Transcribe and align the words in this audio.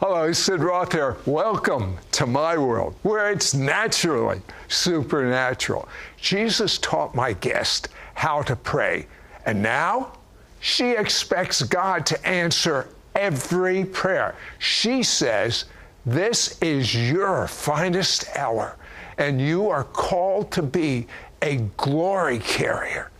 Hello, 0.00 0.32
Sid 0.32 0.60
Roth 0.60 0.92
here. 0.92 1.16
Welcome 1.26 1.98
to 2.12 2.24
my 2.24 2.56
world, 2.56 2.94
where 3.02 3.32
it's 3.32 3.52
naturally 3.52 4.40
supernatural. 4.68 5.88
Jesus 6.16 6.78
taught 6.78 7.16
my 7.16 7.32
guest 7.32 7.88
how 8.14 8.42
to 8.42 8.54
pray, 8.54 9.08
and 9.44 9.60
now 9.60 10.12
she 10.60 10.92
expects 10.92 11.62
God 11.62 12.06
to 12.06 12.26
answer 12.28 12.86
every 13.16 13.86
prayer. 13.86 14.36
She 14.60 15.02
says, 15.02 15.64
This 16.06 16.56
is 16.62 16.94
your 16.94 17.48
finest 17.48 18.24
hour, 18.36 18.76
and 19.18 19.40
you 19.40 19.68
are 19.68 19.82
called 19.82 20.52
to 20.52 20.62
be 20.62 21.08
a 21.42 21.56
glory 21.76 22.38
carrier. 22.38 23.10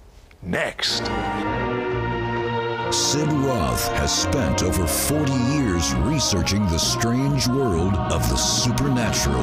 Next. 0.42 1.02
Sid 2.90 3.30
Roth 3.30 3.86
has 3.98 4.22
spent 4.22 4.62
over 4.62 4.86
40 4.86 5.30
years 5.30 5.94
researching 5.96 6.66
the 6.68 6.78
strange 6.78 7.46
world 7.46 7.94
of 7.94 8.26
the 8.30 8.36
supernatural. 8.36 9.42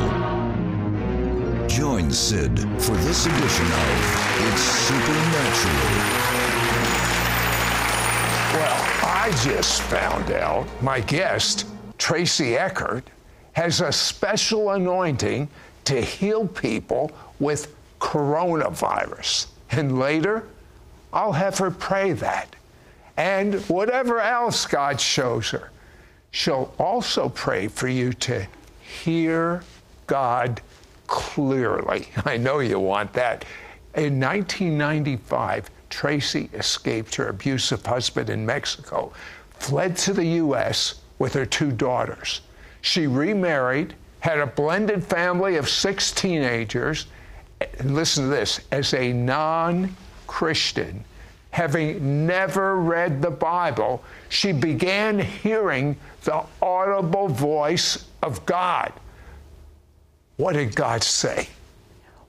Join 1.67 2.09
Sid 2.09 2.59
for 2.81 2.95
this 2.97 3.27
edition 3.27 3.65
of 3.67 4.47
It's 4.47 4.61
Supernatural. 4.61 5.75
Well, 8.55 8.81
I 9.03 9.31
just 9.43 9.83
found 9.83 10.31
out 10.31 10.65
my 10.81 10.99
guest, 11.01 11.67
Tracy 11.99 12.57
Eckert, 12.57 13.03
has 13.51 13.79
a 13.79 13.91
special 13.91 14.71
anointing 14.71 15.47
to 15.83 16.01
heal 16.01 16.47
people 16.47 17.11
with 17.39 17.75
coronavirus. 18.01 19.45
And 19.69 19.99
later, 19.99 20.47
I'll 21.13 21.31
have 21.31 21.59
her 21.59 21.69
pray 21.69 22.13
that 22.13 22.55
and 23.17 23.55
whatever 23.67 24.19
else 24.19 24.65
God 24.65 24.99
shows 24.99 25.49
her. 25.51 25.71
She'll 26.31 26.73
also 26.77 27.29
pray 27.29 27.67
for 27.67 27.87
you 27.87 28.13
to 28.13 28.45
hear 28.81 29.63
God 30.07 30.61
clearly. 31.07 32.07
I 32.25 32.37
know 32.37 32.59
you 32.59 32.79
want 32.79 33.13
that. 33.13 33.45
In 33.95 34.19
1995, 34.19 35.69
Tracy 35.89 36.49
escaped 36.53 37.15
her 37.15 37.29
abusive 37.29 37.85
husband 37.85 38.29
in 38.29 38.45
Mexico, 38.45 39.13
fled 39.59 39.95
to 39.97 40.13
the 40.13 40.25
U.S. 40.25 40.95
with 41.17 41.33
her 41.33 41.45
two 41.45 41.71
daughters. 41.71 42.41
She 42.81 43.07
remarried, 43.07 43.95
had 44.19 44.39
a 44.39 44.47
blended 44.47 45.03
family 45.03 45.55
of 45.55 45.69
six 45.69 46.11
teenagers, 46.11 47.07
and 47.79 47.95
listen 47.95 48.25
to 48.25 48.29
this 48.29 48.59
as 48.71 48.93
a 48.93 49.13
non 49.13 49.95
Christian 50.27 51.05
having 51.55 52.27
never 52.27 52.75
read 52.75 53.21
the 53.21 53.31
Bible, 53.31 54.03
she 54.27 54.51
began 54.51 55.17
hearing 55.17 55.95
the 56.25 56.43
audible 56.61 57.29
voice 57.29 58.07
of 58.21 58.45
God. 58.45 58.91
What 60.35 60.51
did 60.51 60.75
God 60.75 61.01
say? 61.01 61.47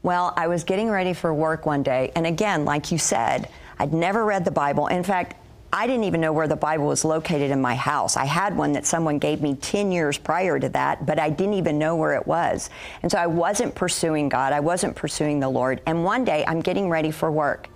Well, 0.04 0.32
I 0.36 0.47
was 0.47 0.62
getting 0.62 0.88
ready 0.91 1.12
for 1.12 1.34
work 1.34 1.66
one 1.66 1.82
day, 1.82 2.12
and 2.14 2.24
again, 2.24 2.64
like 2.64 2.92
you 2.92 2.98
said, 2.98 3.48
I'd 3.80 3.92
never 3.92 4.24
read 4.24 4.44
the 4.44 4.52
Bible. 4.52 4.86
In 4.86 5.02
fact, 5.02 5.34
I 5.72 5.88
didn't 5.88 6.04
even 6.04 6.20
know 6.20 6.32
where 6.32 6.47
the 6.47 6.54
Bible 6.54 6.86
was 6.86 7.04
located 7.04 7.50
in 7.50 7.60
my 7.60 7.74
house. 7.74 8.16
I 8.16 8.27
had 8.27 8.56
one 8.56 8.74
that 8.74 8.86
someone 8.86 9.19
gave 9.19 9.42
me 9.42 9.56
10 9.56 9.91
years 9.91 10.19
prior 10.19 10.60
to 10.60 10.69
that, 10.69 11.04
but 11.04 11.19
I 11.19 11.30
didn't 11.30 11.54
even 11.54 11.80
know 11.80 11.97
where 11.97 12.14
it 12.14 12.28
was. 12.28 12.70
And 13.02 13.10
so 13.10 13.19
I 13.19 13.27
wasn't 13.27 13.74
pursuing 13.74 14.28
God. 14.28 14.52
I 14.52 14.60
wasn't 14.60 14.94
pursuing 14.94 15.41
the 15.41 15.48
Lord. 15.48 15.80
And 15.84 16.04
one 16.04 16.24
day 16.24 16.44
I'm 16.47 16.60
getting 16.60 16.88
ready 16.88 17.10
for 17.10 17.32
work 17.32 17.69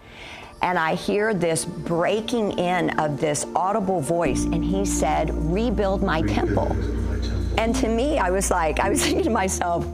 and 0.62 0.78
I 0.78 0.94
hear 0.94 1.32
this 1.32 1.64
breaking 1.64 2.58
in 2.58 2.90
of 2.98 3.20
this 3.20 3.46
audible 3.54 4.00
voice, 4.00 4.44
and 4.44 4.64
he 4.64 4.84
said, 4.84 5.30
Rebuild 5.52 6.02
my 6.02 6.22
temple. 6.22 6.70
And 7.58 7.74
to 7.76 7.88
me, 7.88 8.18
I 8.18 8.30
was 8.30 8.50
like, 8.50 8.80
I 8.80 8.90
was 8.90 9.02
thinking 9.04 9.24
to 9.24 9.30
myself, 9.30 9.84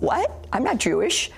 What? 0.00 0.46
I'm 0.52 0.64
not 0.64 0.78
Jewish. 0.78 1.30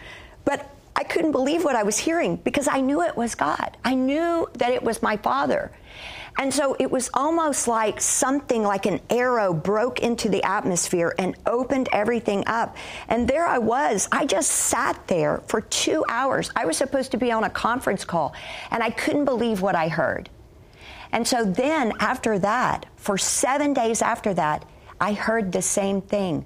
But 0.44 0.70
I 0.96 1.04
couldn't 1.04 1.32
believe 1.32 1.64
what 1.64 1.76
I 1.76 1.82
was 1.82 1.98
hearing 1.98 2.36
because 2.36 2.68
I 2.68 2.80
knew 2.80 3.02
it 3.02 3.16
was 3.16 3.34
God. 3.34 3.76
I 3.84 3.94
knew 3.94 4.48
that 4.54 4.72
it 4.72 4.82
was 4.82 5.02
my 5.02 5.16
Father. 5.16 5.70
And 6.38 6.54
so 6.54 6.76
it 6.78 6.88
was 6.88 7.10
almost 7.14 7.66
like 7.66 8.00
something 8.00 8.62
like 8.62 8.86
an 8.86 9.00
arrow 9.10 9.52
broke 9.52 9.98
into 9.98 10.28
the 10.28 10.42
atmosphere 10.44 11.12
and 11.18 11.36
opened 11.46 11.88
everything 11.92 12.44
up. 12.46 12.76
And 13.08 13.26
there 13.26 13.44
I 13.44 13.58
was. 13.58 14.08
I 14.12 14.24
just 14.24 14.52
sat 14.52 15.04
there 15.08 15.42
for 15.48 15.62
two 15.62 16.04
hours. 16.08 16.52
I 16.54 16.64
was 16.64 16.76
supposed 16.76 17.10
to 17.10 17.16
be 17.16 17.32
on 17.32 17.42
a 17.42 17.50
conference 17.50 18.04
call, 18.04 18.34
and 18.70 18.84
I 18.84 18.90
couldn't 18.90 19.24
believe 19.24 19.62
what 19.62 19.74
I 19.74 19.88
heard. 19.88 20.30
And 21.10 21.26
so 21.26 21.44
then, 21.44 21.92
after 21.98 22.38
that, 22.38 22.86
for 22.96 23.18
seven 23.18 23.72
days 23.72 24.00
after 24.00 24.32
that, 24.34 24.64
I 25.00 25.14
heard 25.14 25.50
the 25.50 25.62
same 25.62 26.00
thing. 26.00 26.44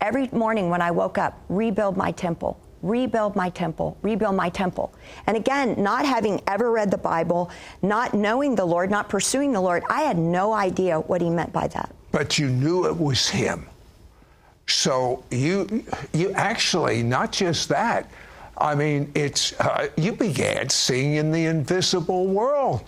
Every 0.00 0.28
morning 0.32 0.70
when 0.70 0.80
I 0.80 0.90
woke 0.90 1.18
up, 1.18 1.38
rebuild 1.48 1.96
my 1.98 2.12
temple, 2.12 2.58
rebuild 2.84 3.34
my 3.34 3.48
temple, 3.48 3.96
rebuild 4.02 4.36
my 4.36 4.50
temple. 4.50 4.92
And 5.26 5.36
again, 5.36 5.74
not 5.82 6.04
having 6.04 6.40
ever 6.46 6.70
read 6.70 6.90
the 6.90 6.98
Bible, 6.98 7.50
not 7.82 8.14
knowing 8.14 8.54
the 8.54 8.64
Lord, 8.64 8.90
not 8.90 9.08
pursuing 9.08 9.52
the 9.52 9.60
Lord, 9.60 9.82
I 9.88 10.02
had 10.02 10.18
no 10.18 10.52
idea 10.52 11.00
what 11.00 11.20
he 11.20 11.30
meant 11.30 11.52
by 11.52 11.66
that. 11.68 11.94
But 12.12 12.38
you 12.38 12.48
knew 12.48 12.86
it 12.86 12.96
was 12.96 13.28
him. 13.28 13.66
So 14.66 15.24
you 15.30 15.84
you 16.12 16.32
actually 16.32 17.02
not 17.02 17.32
just 17.32 17.68
that. 17.70 18.10
I 18.56 18.74
mean, 18.74 19.10
it's 19.14 19.58
uh, 19.60 19.88
you 19.96 20.12
began 20.12 20.68
seeing 20.68 21.14
in 21.14 21.32
the 21.32 21.46
invisible 21.46 22.26
world 22.26 22.82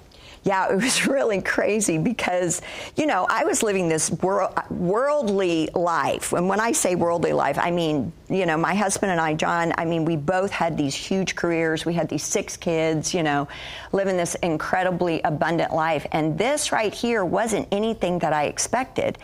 yeah, 0.46 0.72
it 0.72 0.76
was 0.76 1.06
really 1.08 1.42
crazy 1.42 1.98
because, 1.98 2.62
you 2.94 3.06
know, 3.06 3.26
I 3.28 3.44
was 3.44 3.64
living 3.64 3.88
this 3.88 4.10
wor- 4.10 4.52
worldly 4.70 5.68
life. 5.74 6.32
And 6.32 6.48
when 6.48 6.60
I 6.60 6.70
say 6.70 6.94
worldly 6.94 7.32
life, 7.32 7.58
I 7.58 7.72
mean, 7.72 8.12
you 8.30 8.46
know, 8.46 8.56
my 8.56 8.74
husband 8.74 9.10
and 9.10 9.20
I, 9.20 9.34
John, 9.34 9.72
I 9.76 9.84
mean, 9.84 10.04
we 10.04 10.14
both 10.16 10.52
had 10.52 10.76
these 10.76 10.94
huge 10.94 11.34
careers. 11.34 11.84
We 11.84 11.94
had 11.94 12.08
these 12.08 12.22
six 12.22 12.56
kids, 12.56 13.12
you 13.12 13.24
know, 13.24 13.48
living 13.90 14.16
this 14.16 14.36
incredibly 14.36 15.20
abundant 15.22 15.74
life. 15.74 16.06
And 16.12 16.38
this 16.38 16.70
right 16.70 16.94
here 16.94 17.24
wasn't 17.24 17.66
anything 17.72 18.20
that 18.20 18.32
I 18.32 18.44
expected. 18.44 19.18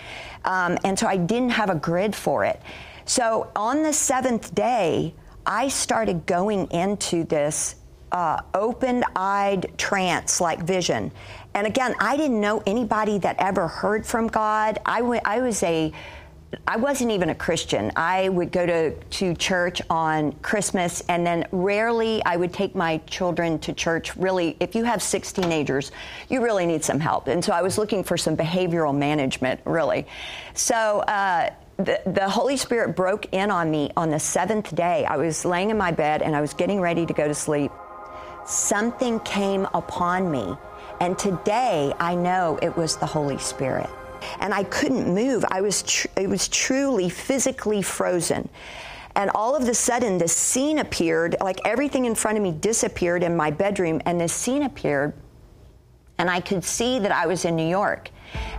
Um, 0.44 0.76
and 0.82 0.98
so 0.98 1.06
I 1.06 1.16
didn't 1.16 1.50
have 1.50 1.70
a 1.70 1.76
grid 1.76 2.16
for 2.16 2.44
it. 2.44 2.60
So 3.04 3.50
on 3.54 3.84
the 3.84 3.92
seventh 3.92 4.54
day, 4.56 5.14
I 5.46 5.68
started 5.68 6.26
going 6.26 6.68
into 6.72 7.24
this 7.24 7.76
uh, 8.12 8.42
open 8.54 9.04
eyed 9.16 9.72
trance 9.78 10.40
like 10.40 10.62
vision. 10.62 11.10
And 11.54 11.66
again, 11.66 11.94
I 11.98 12.16
didn't 12.16 12.40
know 12.40 12.62
anybody 12.66 13.18
that 13.18 13.36
ever 13.38 13.66
heard 13.66 14.06
from 14.06 14.28
God. 14.28 14.78
I, 14.86 15.00
w- 15.00 15.20
I 15.24 15.40
was 15.40 15.62
a 15.62 15.92
I 16.66 16.76
wasn't 16.76 17.10
even 17.12 17.30
a 17.30 17.34
Christian. 17.34 17.90
I 17.96 18.28
would 18.28 18.52
go 18.52 18.66
to, 18.66 18.94
to 18.94 19.34
church 19.34 19.80
on 19.88 20.32
Christmas, 20.42 21.02
and 21.08 21.26
then 21.26 21.46
rarely 21.50 22.22
I 22.24 22.36
would 22.36 22.52
take 22.52 22.74
my 22.74 22.98
children 23.06 23.58
to 23.60 23.72
church. 23.72 24.14
Really, 24.16 24.56
if 24.60 24.74
you 24.74 24.84
have 24.84 25.02
six 25.02 25.32
teenagers, 25.32 25.92
you 26.28 26.42
really 26.42 26.66
need 26.66 26.84
some 26.84 27.00
help. 27.00 27.26
And 27.26 27.42
so 27.42 27.52
I 27.52 27.62
was 27.62 27.78
looking 27.78 28.04
for 28.04 28.18
some 28.18 28.36
behavioral 28.36 28.94
management, 28.94 29.60
really. 29.64 30.06
So, 30.54 31.00
uh, 31.00 31.50
the, 31.78 32.00
the 32.04 32.28
Holy 32.28 32.56
Spirit 32.58 32.94
broke 32.94 33.32
in 33.32 33.50
on 33.50 33.70
me 33.70 33.90
on 33.96 34.10
the 34.10 34.20
seventh 34.20 34.74
day. 34.74 35.06
I 35.06 35.16
was 35.16 35.44
laying 35.44 35.70
in 35.70 35.78
my 35.78 35.90
bed 35.90 36.20
and 36.20 36.36
I 36.36 36.40
was 36.42 36.52
getting 36.52 36.80
ready 36.80 37.06
to 37.06 37.14
go 37.14 37.26
to 37.26 37.34
sleep 37.34 37.72
something 38.46 39.20
came 39.20 39.66
upon 39.74 40.30
me. 40.30 40.56
And 41.00 41.18
today 41.18 41.92
I 41.98 42.14
know 42.14 42.58
it 42.62 42.76
was 42.76 42.96
the 42.96 43.06
Holy 43.06 43.38
Spirit. 43.38 43.90
And 44.38 44.54
I 44.54 44.64
couldn't 44.64 45.12
move. 45.12 45.44
I 45.48 45.60
was 45.60 45.82
tr- 45.82 46.06
it 46.16 46.28
was 46.28 46.48
truly 46.48 47.08
physically 47.08 47.82
frozen. 47.82 48.48
And 49.14 49.30
all 49.34 49.54
of 49.54 49.68
a 49.68 49.74
sudden, 49.74 50.18
this 50.18 50.34
scene 50.34 50.78
appeared, 50.78 51.36
like 51.40 51.60
everything 51.64 52.06
in 52.06 52.14
front 52.14 52.38
of 52.38 52.42
me 52.42 52.52
disappeared 52.52 53.22
in 53.22 53.36
my 53.36 53.50
bedroom, 53.50 54.00
and 54.06 54.20
this 54.20 54.32
scene 54.32 54.62
appeared, 54.62 55.12
and 56.18 56.30
I 56.30 56.40
could 56.40 56.64
see 56.64 56.98
that 56.98 57.12
I 57.12 57.26
was 57.26 57.44
in 57.44 57.56
New 57.56 57.68
York. 57.68 58.10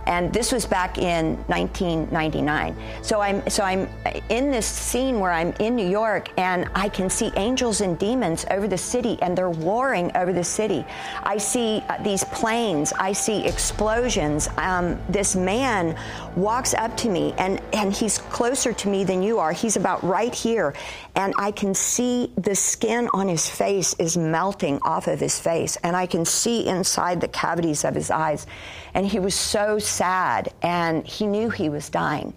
And 0.06 0.32
this 0.32 0.52
was 0.52 0.66
back 0.66 0.98
in 0.98 1.36
1999. 1.46 2.76
So 3.02 3.20
I'm 3.20 3.48
so 3.48 3.62
I'm 3.62 3.88
in 4.28 4.50
this 4.50 4.66
scene 4.66 5.20
where 5.20 5.32
I'm 5.32 5.52
in 5.60 5.76
New 5.76 5.88
York 5.88 6.28
and 6.38 6.68
I 6.74 6.88
can 6.88 7.08
see 7.08 7.32
angels 7.36 7.80
and 7.80 7.98
demons 7.98 8.44
over 8.50 8.68
the 8.68 8.78
city 8.78 9.18
and 9.22 9.36
they're 9.36 9.50
warring 9.50 10.10
over 10.16 10.32
the 10.32 10.44
city. 10.44 10.84
I 11.22 11.38
see 11.38 11.82
uh, 11.88 12.02
these 12.02 12.24
planes, 12.24 12.92
I 12.92 13.12
see 13.12 13.46
explosions. 13.46 14.48
Um, 14.58 14.98
this 15.08 15.34
man 15.36 15.98
walks 16.36 16.74
up 16.74 16.96
to 16.98 17.08
me 17.08 17.34
and 17.38 17.60
and 17.72 17.92
he's 17.92 18.18
closer 18.18 18.72
to 18.72 18.88
me 18.88 19.04
than 19.04 19.22
you 19.22 19.38
are. 19.38 19.52
He's 19.52 19.76
about 19.76 20.02
right 20.04 20.34
here 20.34 20.74
and 21.14 21.32
I 21.38 21.50
can 21.50 21.74
see 21.74 22.32
the 22.36 22.54
skin 22.54 23.08
on 23.14 23.28
his 23.28 23.48
face 23.48 23.94
is 23.94 24.16
melting 24.16 24.80
off 24.82 25.06
of 25.06 25.20
his 25.20 25.38
face 25.38 25.76
and 25.82 25.96
I 25.96 26.06
can 26.06 26.24
see 26.24 26.66
inside 26.66 27.20
the 27.20 27.28
cavities 27.28 27.84
of 27.84 27.94
his 27.94 28.10
eyes. 28.10 28.46
And 28.94 29.06
he 29.06 29.18
was 29.18 29.34
so 29.34 29.78
sad 29.78 30.52
and 30.62 31.06
he 31.06 31.26
knew 31.26 31.50
he 31.50 31.68
was 31.68 31.90
dying. 31.90 32.32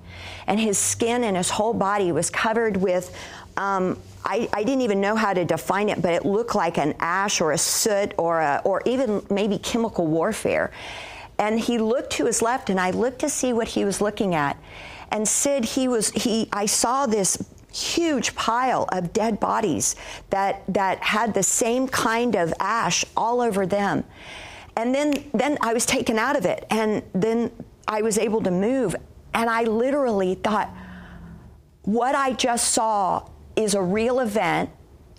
And 0.48 0.59
his 0.59 0.77
skin 0.77 1.24
and 1.24 1.38
his 1.38 1.50
whole 1.50 1.74
body 1.74 2.12
was 2.12 2.30
covered 2.30 2.77
with, 2.77 3.15
um, 3.57 4.00
I, 4.25 4.50
I, 4.51 4.63
didn't 4.63 4.81
even 4.81 5.00
know 5.00 5.15
how 5.15 5.33
to 5.33 5.45
define 5.45 5.89
it, 5.89 6.01
but 6.01 6.13
it 6.13 6.25
looked 6.25 6.56
like 6.56 6.77
an 6.77 6.95
ash 7.00 7.42
or 7.42 7.51
a 7.51 7.57
soot 7.57 8.13
or, 8.18 8.39
a, 8.39 8.62
or 8.63 8.81
even 8.86 9.25
maybe 9.30 9.57
chemical 9.59 10.07
warfare. 10.07 10.71
And 11.39 11.59
he 11.59 11.77
looked 11.77 12.13
to 12.13 12.25
his 12.25 12.42
left, 12.42 12.69
and 12.69 12.80
I 12.80 12.92
looked 12.92 13.19
to 13.19 13.30
see 13.30 13.53
what 13.53 13.68
he 13.68 13.86
was 13.86 14.01
looking 14.01 14.33
at. 14.33 14.57
And 15.12 15.27
Sid, 15.27 15.65
he 15.65 15.88
was, 15.88 16.10
he, 16.12 16.50
I 16.51 16.65
saw 16.65 17.06
this 17.06 17.38
huge 17.71 18.36
pile 18.36 18.88
of 18.92 19.13
dead 19.13 19.39
bodies 19.39 19.95
that, 20.30 20.63
that 20.68 21.00
had 21.00 21.33
the 21.33 21.44
same 21.44 21.88
kind 21.88 22.36
of 22.36 22.53
ash 22.60 23.06
all 23.15 23.39
over 23.42 23.65
them. 23.65 24.03
And 24.77 24.94
then, 24.94 25.25
then 25.33 25.57
I 25.62 25.74
was 25.74 25.88
taken 25.88 26.19
out 26.19 26.35
of 26.38 26.45
it, 26.45 26.65
and 26.69 27.01
then 27.13 27.51
I 27.88 28.03
was 28.03 28.19
able 28.19 28.44
to 28.44 28.51
move. 28.51 28.95
And 29.33 29.50
I 29.50 29.63
literally 29.63 30.35
thought, 30.35 30.69
what 31.81 32.13
I 32.13 32.33
just 32.33 32.74
saw 32.74 33.27
is 33.56 33.74
a 33.74 33.81
real 33.81 34.19
event, 34.19 34.69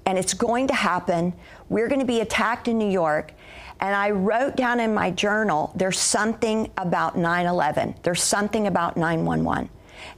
and 0.07 0.17
it's 0.17 0.33
going 0.33 0.69
to 0.69 0.75
happen. 0.75 1.35
We're 1.69 1.89
going 1.89 1.99
to 1.99 2.07
be 2.07 2.21
attacked 2.21 2.69
in 2.69 2.79
New 2.79 2.89
York. 2.89 3.33
And 3.81 3.95
I 3.95 4.11
wrote 4.11 4.57
down 4.57 4.79
in 4.79 4.95
my 4.95 5.11
journal, 5.11 5.73
there's 5.75 5.99
something 5.99 6.71
about 6.77 7.19
9 7.19 7.47
11, 7.47 7.97
there's 8.05 8.23
something 8.23 8.69
about 8.69 8.97
911. 8.97 9.69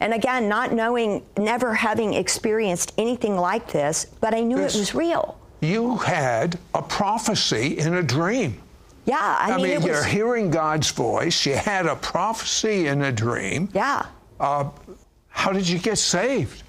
And 0.01 0.13
again, 0.13 0.49
not 0.51 0.73
knowing, 0.73 1.25
never 1.39 1.75
having 1.75 2.13
experienced 2.13 2.93
anything 2.99 3.37
like 3.37 3.73
this, 3.73 4.07
but 4.21 4.35
I 4.35 4.41
knew 4.41 4.59
it 4.59 4.75
was 4.75 4.95
real. 4.95 5.39
You 5.63 5.97
had 5.97 6.59
a 6.75 6.83
prophecy 6.83 7.79
in 7.79 7.95
a 7.95 8.03
dream. 8.03 8.61
Yeah, 9.11 9.37
I, 9.41 9.55
I 9.55 9.57
mean, 9.57 9.67
mean, 9.67 9.77
was, 9.79 9.87
you're 9.87 10.05
hearing 10.05 10.53
God's 10.53 10.89
voice. 10.93 11.45
You 11.45 11.57
had 11.57 11.87
a 11.87 11.97
prophecy 11.97 12.87
in 12.87 13.03
a 13.03 13.11
dream. 13.11 13.69
Yeah. 13.75 14.07
Uh, 14.39 14.71
how 15.31 15.51
did 15.51 15.69
you 15.69 15.81
get 15.81 15.99
saved? 15.99 16.63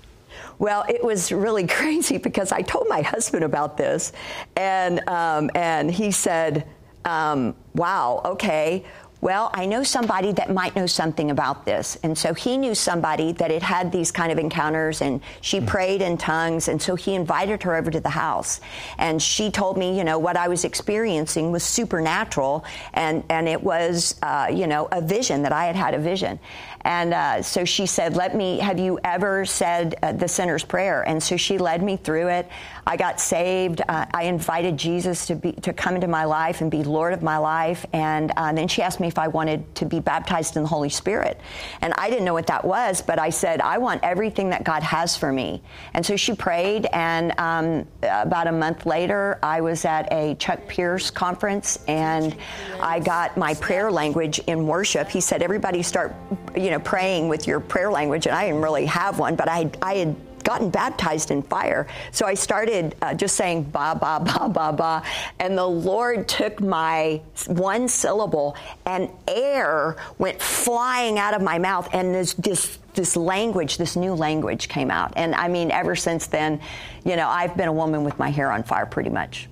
Well, 0.57 0.83
it 0.89 1.03
was 1.03 1.31
really 1.31 1.67
crazy 1.79 2.17
because 2.17 2.51
I 2.51 2.63
told 2.63 2.87
my 2.89 3.03
husband 3.03 3.43
about 3.43 3.77
this, 3.77 4.11
and 4.55 5.07
um, 5.07 5.51
and 5.53 5.91
he 5.91 6.09
said, 6.09 6.65
um, 7.05 7.55
"Wow, 7.75 8.23
okay." 8.25 8.85
Well, 9.21 9.51
I 9.53 9.67
know 9.67 9.83
somebody 9.83 10.31
that 10.33 10.51
might 10.51 10.75
know 10.75 10.87
something 10.87 11.29
about 11.29 11.63
this. 11.63 11.95
And 12.01 12.17
so 12.17 12.33
he 12.33 12.57
knew 12.57 12.73
somebody 12.73 13.33
that 13.33 13.51
had 13.51 13.61
had 13.61 13.91
these 13.91 14.11
kind 14.11 14.31
of 14.31 14.39
encounters 14.39 14.99
and 14.99 15.21
she 15.41 15.59
mm. 15.59 15.67
prayed 15.67 16.01
in 16.01 16.17
tongues. 16.17 16.67
And 16.67 16.81
so 16.81 16.95
he 16.95 17.13
invited 17.13 17.61
her 17.61 17.75
over 17.75 17.91
to 17.91 17.99
the 17.99 18.09
house. 18.09 18.59
And 18.97 19.21
she 19.21 19.51
told 19.51 19.77
me, 19.77 19.95
you 19.95 20.03
know, 20.03 20.17
what 20.17 20.37
I 20.37 20.47
was 20.47 20.65
experiencing 20.65 21.51
was 21.51 21.63
supernatural. 21.63 22.65
And, 22.93 23.23
and 23.29 23.47
it 23.47 23.61
was, 23.61 24.15
uh, 24.23 24.47
you 24.51 24.65
know, 24.65 24.87
a 24.91 25.01
vision 25.01 25.43
that 25.43 25.53
I 25.53 25.65
had 25.65 25.75
had 25.75 25.93
a 25.93 25.99
vision. 25.99 26.39
And 26.83 27.13
uh, 27.13 27.41
so 27.43 27.63
she 27.63 27.85
said, 27.85 28.15
Let 28.15 28.35
me, 28.35 28.57
have 28.57 28.79
you 28.79 28.99
ever 29.03 29.45
said 29.45 29.95
uh, 30.01 30.13
the 30.13 30.27
sinner's 30.27 30.63
prayer? 30.63 31.07
And 31.07 31.21
so 31.21 31.37
she 31.37 31.59
led 31.59 31.83
me 31.83 31.95
through 31.95 32.29
it. 32.29 32.49
I 32.87 32.97
got 32.97 33.19
saved. 33.19 33.81
Uh, 33.87 34.07
I 34.11 34.23
invited 34.23 34.77
Jesus 34.77 35.27
to, 35.27 35.35
be, 35.35 35.51
to 35.53 35.73
come 35.73 35.93
into 35.93 36.07
my 36.07 36.25
life 36.25 36.61
and 36.61 36.71
be 36.71 36.83
Lord 36.83 37.13
of 37.13 37.21
my 37.21 37.37
life. 37.37 37.85
And 37.93 38.31
uh, 38.35 38.51
then 38.53 38.67
she 38.67 38.81
asked 38.81 38.99
me 38.99 39.10
if 39.11 39.19
I 39.19 39.27
wanted 39.27 39.75
to 39.75 39.85
be 39.85 39.99
baptized 39.99 40.55
in 40.55 40.63
the 40.63 40.69
Holy 40.69 40.89
Spirit. 40.89 41.39
And 41.81 41.93
I 41.97 42.09
didn't 42.09 42.23
know 42.23 42.33
what 42.33 42.47
that 42.47 42.63
was, 42.63 43.01
but 43.01 43.19
I 43.19 43.29
said, 43.29 43.59
I 43.59 43.77
want 43.77 44.03
everything 44.03 44.51
that 44.51 44.63
God 44.63 44.83
has 44.83 45.17
for 45.17 45.31
me. 45.31 45.61
And 45.93 46.05
so 46.05 46.15
she 46.15 46.33
prayed. 46.33 46.87
And 46.93 47.37
um, 47.37 47.87
about 48.01 48.47
a 48.47 48.51
month 48.53 48.85
later, 48.85 49.37
I 49.43 49.59
was 49.59 49.83
at 49.83 50.11
a 50.13 50.35
Chuck 50.35 50.65
Pierce 50.67 51.11
conference 51.11 51.77
and 51.87 52.35
I 52.79 52.99
got 52.99 53.35
my 53.35 53.53
prayer 53.55 53.91
language 53.91 54.39
in 54.39 54.65
worship. 54.65 55.09
He 55.09 55.19
said, 55.19 55.43
Everybody 55.43 55.83
start, 55.83 56.15
you 56.55 56.71
know, 56.71 56.79
praying 56.79 57.27
with 57.27 57.47
your 57.47 57.59
prayer 57.59 57.91
language, 57.91 58.27
and 58.27 58.35
I 58.35 58.45
didn't 58.45 58.61
really 58.61 58.85
have 58.85 59.19
one, 59.19 59.35
but 59.35 59.49
I, 59.49 59.69
I 59.81 59.95
had 59.95 60.15
gotten 60.41 60.69
baptized 60.69 61.31
in 61.31 61.41
fire. 61.41 61.87
So 62.11 62.25
I 62.25 62.33
started 62.33 62.95
uh, 63.01 63.13
just 63.13 63.35
saying 63.35 63.63
ba, 63.63 63.97
ba, 63.99 64.19
ba, 64.25 64.49
ba, 64.49 64.73
ba. 64.73 65.03
And 65.39 65.57
the 65.57 65.65
Lord 65.65 66.27
took 66.27 66.61
my 66.61 67.21
one 67.47 67.87
syllable 67.87 68.55
and 68.85 69.09
air 69.27 69.97
went 70.17 70.41
flying 70.41 71.19
out 71.19 71.33
of 71.33 71.41
my 71.41 71.57
mouth. 71.57 71.89
And 71.93 72.13
this, 72.13 72.33
this, 72.35 72.79
this 72.93 73.15
language, 73.15 73.77
this 73.77 73.95
new 73.95 74.13
language 74.13 74.67
came 74.67 74.91
out. 74.91 75.13
And 75.15 75.35
I 75.35 75.47
mean, 75.47 75.71
ever 75.71 75.95
since 75.95 76.27
then, 76.27 76.59
you 77.05 77.15
know, 77.15 77.27
I've 77.27 77.55
been 77.57 77.67
a 77.67 77.73
woman 77.73 78.03
with 78.03 78.17
my 78.19 78.29
hair 78.29 78.51
on 78.51 78.63
fire 78.63 78.85
pretty 78.85 79.09
much. 79.09 79.47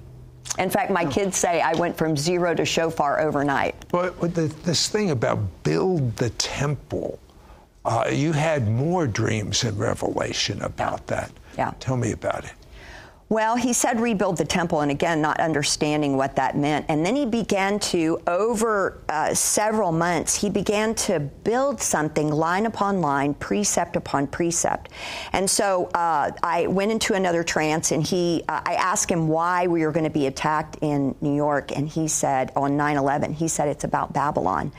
In 0.57 0.69
fact, 0.69 0.91
my 0.91 1.05
kids 1.05 1.37
say 1.37 1.61
I 1.61 1.73
went 1.73 1.97
from 1.97 2.17
zero 2.17 2.53
to 2.53 2.65
shofar 2.65 3.21
overnight. 3.21 3.75
The, 3.91 4.53
this 4.63 4.89
thing 4.89 5.11
about 5.11 5.39
build 5.63 6.15
the 6.17 6.31
temple, 6.31 7.19
uh, 7.85 8.09
you 8.11 8.33
had 8.33 8.67
more 8.67 9.07
dreams 9.07 9.63
and 9.63 9.77
revelation 9.79 10.61
about 10.61 11.07
that. 11.07 11.31
Yeah. 11.57 11.73
Tell 11.79 11.97
me 11.97 12.11
about 12.11 12.45
it. 12.45 12.53
Well, 13.29 13.57
he 13.57 13.73
said 13.73 13.99
rebuild 13.99 14.37
the 14.37 14.45
temple, 14.45 14.81
and 14.81 14.89
again, 14.89 15.21
not 15.21 15.39
understanding 15.39 16.17
what 16.17 16.35
that 16.37 16.57
meant. 16.57 16.87
And 16.89 17.05
then 17.05 17.15
he 17.15 17.27
began 17.27 17.77
to, 17.79 18.19
over 18.25 19.03
uh, 19.07 19.35
several 19.35 19.91
months, 19.91 20.35
he 20.35 20.49
began 20.49 20.95
to 20.95 21.19
build 21.19 21.79
something 21.79 22.31
line 22.31 22.65
upon 22.65 23.01
line, 23.01 23.35
precept 23.35 23.95
upon 23.95 24.25
precept. 24.25 24.89
And 25.31 25.47
so 25.47 25.91
uh, 25.93 26.31
I 26.41 26.65
went 26.65 26.91
into 26.91 27.13
another 27.13 27.43
trance, 27.43 27.91
and 27.91 28.01
he, 28.01 28.43
uh, 28.49 28.61
I 28.65 28.73
asked 28.73 29.11
him 29.11 29.27
why 29.27 29.67
we 29.67 29.85
were 29.85 29.91
going 29.91 30.05
to 30.05 30.09
be 30.09 30.25
attacked 30.25 30.77
in 30.81 31.13
New 31.21 31.35
York, 31.35 31.71
and 31.71 31.87
he 31.87 32.07
said, 32.07 32.51
on 32.55 32.77
9 32.77 32.97
11, 32.97 33.33
he 33.33 33.47
said 33.47 33.67
it's 33.67 33.83
about 33.83 34.11
Babylon. 34.11 34.71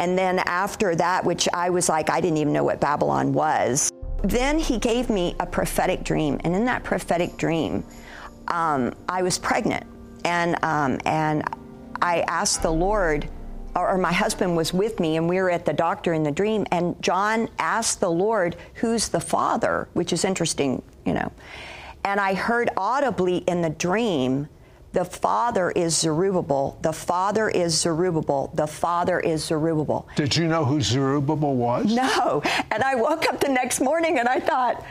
And 0.00 0.16
then 0.16 0.38
after 0.46 0.96
that, 0.96 1.24
which 1.24 1.46
I 1.52 1.68
was 1.68 1.90
like, 1.90 2.08
I 2.08 2.22
didn't 2.22 2.38
even 2.38 2.54
know 2.54 2.64
what 2.64 2.80
Babylon 2.80 3.34
was. 3.34 3.92
Then 4.24 4.58
he 4.58 4.78
gave 4.78 5.10
me 5.10 5.36
a 5.40 5.46
prophetic 5.46 6.04
dream, 6.04 6.40
and 6.42 6.56
in 6.56 6.64
that 6.64 6.84
prophetic 6.84 7.36
dream, 7.36 7.84
um, 8.48 8.94
I 9.08 9.22
was 9.22 9.38
pregnant, 9.38 9.84
and 10.24 10.62
um, 10.64 10.98
and 11.04 11.44
I 12.00 12.20
asked 12.22 12.62
the 12.62 12.72
Lord, 12.72 13.28
or, 13.76 13.98
my 13.98 14.12
husband 14.12 14.56
was 14.56 14.72
with 14.72 15.00
me, 15.00 15.16
and 15.16 15.28
we 15.28 15.36
were 15.36 15.50
at 15.50 15.66
the 15.66 15.72
doctor 15.72 16.14
in 16.14 16.22
the 16.22 16.32
dream, 16.32 16.66
and 16.70 17.00
John 17.02 17.48
asked 17.58 18.00
the 18.00 18.10
Lord, 18.10 18.56
"Who's 18.74 19.08
the 19.08 19.20
father?" 19.20 19.88
Which 19.92 20.12
is 20.14 20.24
interesting, 20.24 20.82
you 21.04 21.12
know. 21.12 21.30
And 22.04 22.20
I 22.20 22.32
heard 22.34 22.70
audibly 22.76 23.38
in 23.38 23.60
the 23.60 23.70
dream 23.70 24.48
the 24.92 25.04
Father 25.04 25.70
is 25.70 25.96
Zerubbabel. 25.96 26.78
The 26.82 26.92
Father 26.92 27.48
is 27.48 27.80
Zerubbabel. 27.80 28.50
The 28.54 28.66
Father 28.66 29.20
is 29.20 29.44
Zerubbabel. 29.44 30.08
Did 30.16 30.36
you 30.36 30.48
know 30.48 30.64
who 30.64 30.80
Zerubbabel 30.80 31.54
was? 31.54 31.94
No. 31.94 32.42
And 32.70 32.82
I 32.82 32.96
woke 32.96 33.26
up 33.26 33.40
the 33.40 33.48
next 33.48 33.80
morning 33.80 34.18
and 34.18 34.28
I 34.28 34.40
thought, 34.40 34.84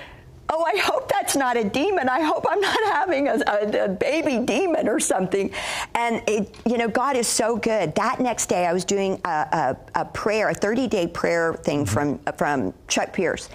oh, 0.52 0.64
I 0.64 0.78
hope 0.80 1.10
that's 1.10 1.36
not 1.36 1.58
a 1.58 1.64
demon. 1.64 2.10
I 2.10 2.22
hope 2.22 2.46
I'm 2.50 2.62
not 2.62 2.84
having 2.86 3.28
a, 3.28 3.40
a, 3.46 3.86
a, 3.86 3.88
baby 3.90 4.44
demon 4.44 4.88
or 4.88 5.00
something. 5.00 5.52
And, 5.94 6.24
it, 6.28 6.56
you 6.66 6.78
know, 6.78 6.88
God 6.88 7.16
is 7.16 7.28
so 7.28 7.56
good. 7.56 7.94
That 7.96 8.20
next 8.20 8.48
day, 8.48 8.66
I 8.66 8.74
was 8.74 8.86
doing 8.86 9.22
a, 9.26 9.76
a 9.96 10.06
prayer, 10.06 10.50
a 10.50 10.54
30 10.54 10.88
day 10.88 11.08
prayer 11.08 11.54
thing 11.54 11.86
mm-hmm. 11.86 12.20
from, 12.26 12.34
from 12.38 12.74
Chuck 12.88 13.14
Pierce. 13.14 13.50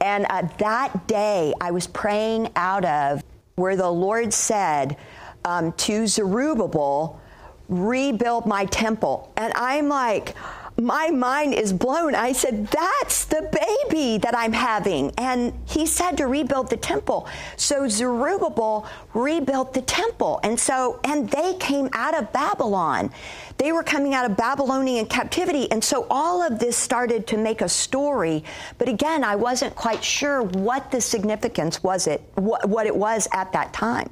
And 0.00 0.26
uh, 0.28 0.42
that 0.58 1.06
day, 1.06 1.54
I 1.60 1.70
was 1.70 1.86
praying 1.86 2.50
out 2.56 2.84
of 2.84 3.22
where 3.54 3.76
the 3.76 3.88
Lord 3.88 4.34
said, 4.34 4.96
um, 5.44 5.72
to 5.72 6.06
Zerubbabel, 6.06 7.20
rebuild 7.68 8.46
my 8.46 8.66
temple. 8.66 9.32
And 9.36 9.52
I'm 9.56 9.88
like, 9.88 10.34
my 10.76 11.08
mind 11.10 11.54
is 11.54 11.72
blown. 11.72 12.14
I 12.16 12.32
said, 12.32 12.66
That's 12.66 13.26
the 13.26 13.42
baby 13.42 14.18
that 14.18 14.36
I'm 14.36 14.52
having. 14.52 15.12
And 15.18 15.52
he 15.66 15.86
said 15.86 16.16
to 16.16 16.26
rebuild 16.26 16.68
the 16.68 16.76
temple. 16.76 17.28
So 17.56 17.86
Zerubbabel 17.86 18.88
rebuilt 19.12 19.72
the 19.72 19.82
temple. 19.82 20.40
And 20.42 20.58
so, 20.58 20.98
and 21.04 21.30
they 21.30 21.54
came 21.54 21.88
out 21.92 22.16
of 22.16 22.32
Babylon. 22.32 23.12
They 23.56 23.70
were 23.70 23.84
coming 23.84 24.14
out 24.14 24.28
of 24.28 24.36
Babylonian 24.36 25.06
captivity. 25.06 25.70
And 25.70 25.82
so 25.82 26.08
all 26.10 26.42
of 26.42 26.58
this 26.58 26.76
started 26.76 27.28
to 27.28 27.36
make 27.36 27.60
a 27.60 27.68
story. 27.68 28.42
But 28.78 28.88
again, 28.88 29.22
I 29.22 29.36
wasn't 29.36 29.76
quite 29.76 30.02
sure 30.02 30.42
what 30.42 30.90
the 30.90 31.00
significance 31.00 31.84
was 31.84 32.08
it, 32.08 32.20
what, 32.34 32.68
what 32.68 32.86
it 32.86 32.96
was 32.96 33.28
at 33.32 33.52
that 33.52 33.72
time. 33.72 34.10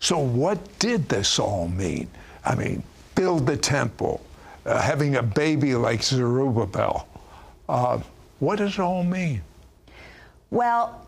So, 0.00 0.18
what 0.18 0.78
did 0.78 1.08
this 1.08 1.38
all 1.38 1.68
mean? 1.68 2.08
I 2.44 2.54
mean, 2.54 2.82
build 3.14 3.46
the 3.46 3.56
temple, 3.56 4.22
uh, 4.64 4.80
having 4.80 5.16
a 5.16 5.22
baby 5.22 5.74
like 5.74 6.02
Zerubbabel. 6.02 7.06
Uh, 7.68 8.00
what 8.38 8.56
does 8.56 8.72
it 8.74 8.80
all 8.80 9.04
mean? 9.04 9.42
Well, 10.50 11.06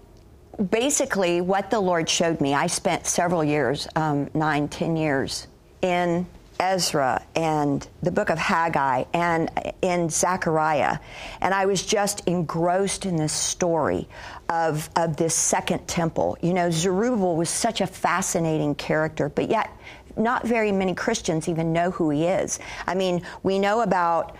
basically, 0.71 1.41
what 1.41 1.71
the 1.71 1.81
Lord 1.81 2.09
showed 2.09 2.41
me, 2.41 2.53
I 2.55 2.67
spent 2.67 3.07
several 3.07 3.43
years, 3.43 3.89
um, 3.97 4.31
nine, 4.35 4.69
ten 4.69 4.95
years, 4.95 5.47
in 5.81 6.27
Ezra 6.63 7.21
and 7.35 7.87
the 8.05 8.13
book 8.13 8.31
of 8.31 8.39
Haggai 8.39 9.05
and 9.13 9.51
in 9.83 10.09
Zechariah. 10.09 10.99
And 11.41 11.53
I 11.53 11.67
was 11.67 11.85
just 11.85 12.21
engrossed 12.29 13.05
in 13.05 13.17
this 13.17 13.33
story 13.33 14.09
of, 14.49 14.89
of 14.95 15.17
this 15.17 15.35
second 15.35 15.89
temple. 15.89 16.39
You 16.41 16.55
know, 16.55 16.71
Zerubbabel 16.71 17.35
was 17.35 17.51
such 17.51 17.81
a 17.81 17.87
fascinating 17.87 18.77
character, 18.77 19.29
but 19.29 19.51
yet 19.51 19.77
not 20.17 20.47
very 20.47 20.71
many 20.71 20.95
Christians 20.95 21.49
even 21.49 21.73
know 21.73 21.91
who 21.91 22.11
he 22.11 22.27
is. 22.27 22.61
I 22.87 22.95
mean, 22.95 23.23
we 23.43 23.59
know 23.59 23.81
about 23.81 24.37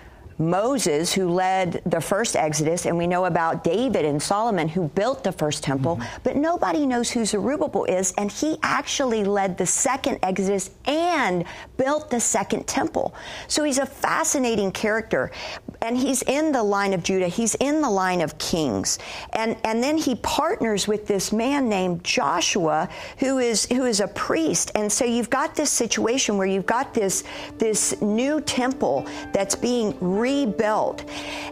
Moses, 0.51 1.13
who 1.13 1.29
led 1.29 1.83
the 1.87 2.01
first 2.01 2.37
Exodus, 2.37 2.87
and 2.87 2.97
we 2.97 3.07
know 3.07 3.25
about 3.27 3.65
David 3.65 4.05
and 4.05 4.23
Solomon, 4.23 4.69
who 4.69 4.89
built 4.89 5.25
the 5.25 5.33
first 5.33 5.63
temple, 5.63 5.97
mm-hmm. 5.97 6.23
but 6.23 6.37
nobody 6.37 6.87
knows 6.87 7.11
who 7.11 7.25
Zerubbabel 7.25 7.85
is, 7.85 8.13
and 8.19 8.31
he 8.31 8.59
actually 8.63 9.25
led 9.25 9.57
the 9.57 9.67
second 9.67 10.19
Exodus 10.23 10.71
and 10.87 11.45
built 11.77 12.11
the 12.11 12.21
second 12.21 12.67
temple. 12.67 13.15
So 13.49 13.65
he's 13.65 13.79
a 13.79 13.87
fascinating 13.87 14.73
character, 14.73 15.31
and 15.83 15.99
he's 15.99 16.23
in 16.23 16.53
the 16.53 16.63
line 16.63 16.95
of 16.95 17.03
Judah, 17.03 17.29
he's 17.29 17.55
in 17.57 17.83
the 17.83 17.91
line 17.91 18.21
of 18.21 18.39
kings. 18.39 18.99
And, 19.35 19.57
and 19.65 19.83
then 19.83 19.99
he 19.99 20.15
partners 20.17 20.87
with 20.87 21.07
this 21.07 21.33
man 21.33 21.69
named 21.69 22.05
Joshua, 22.05 22.89
who 23.19 23.39
is, 23.39 23.67
who 23.67 23.85
is 23.85 24.01
a 24.01 24.09
priest. 24.09 24.71
And 24.75 24.91
so 24.91 25.05
you've 25.05 25.31
got 25.31 25.55
this 25.55 25.71
situation 25.71 26.39
where 26.39 26.47
you've 26.47 26.67
got 26.67 26.95
this, 26.95 27.25
this 27.59 28.01
new 28.01 28.41
temple 28.41 29.07
that's 29.33 29.55
being 29.55 29.97
rebuilt. 30.01 31.05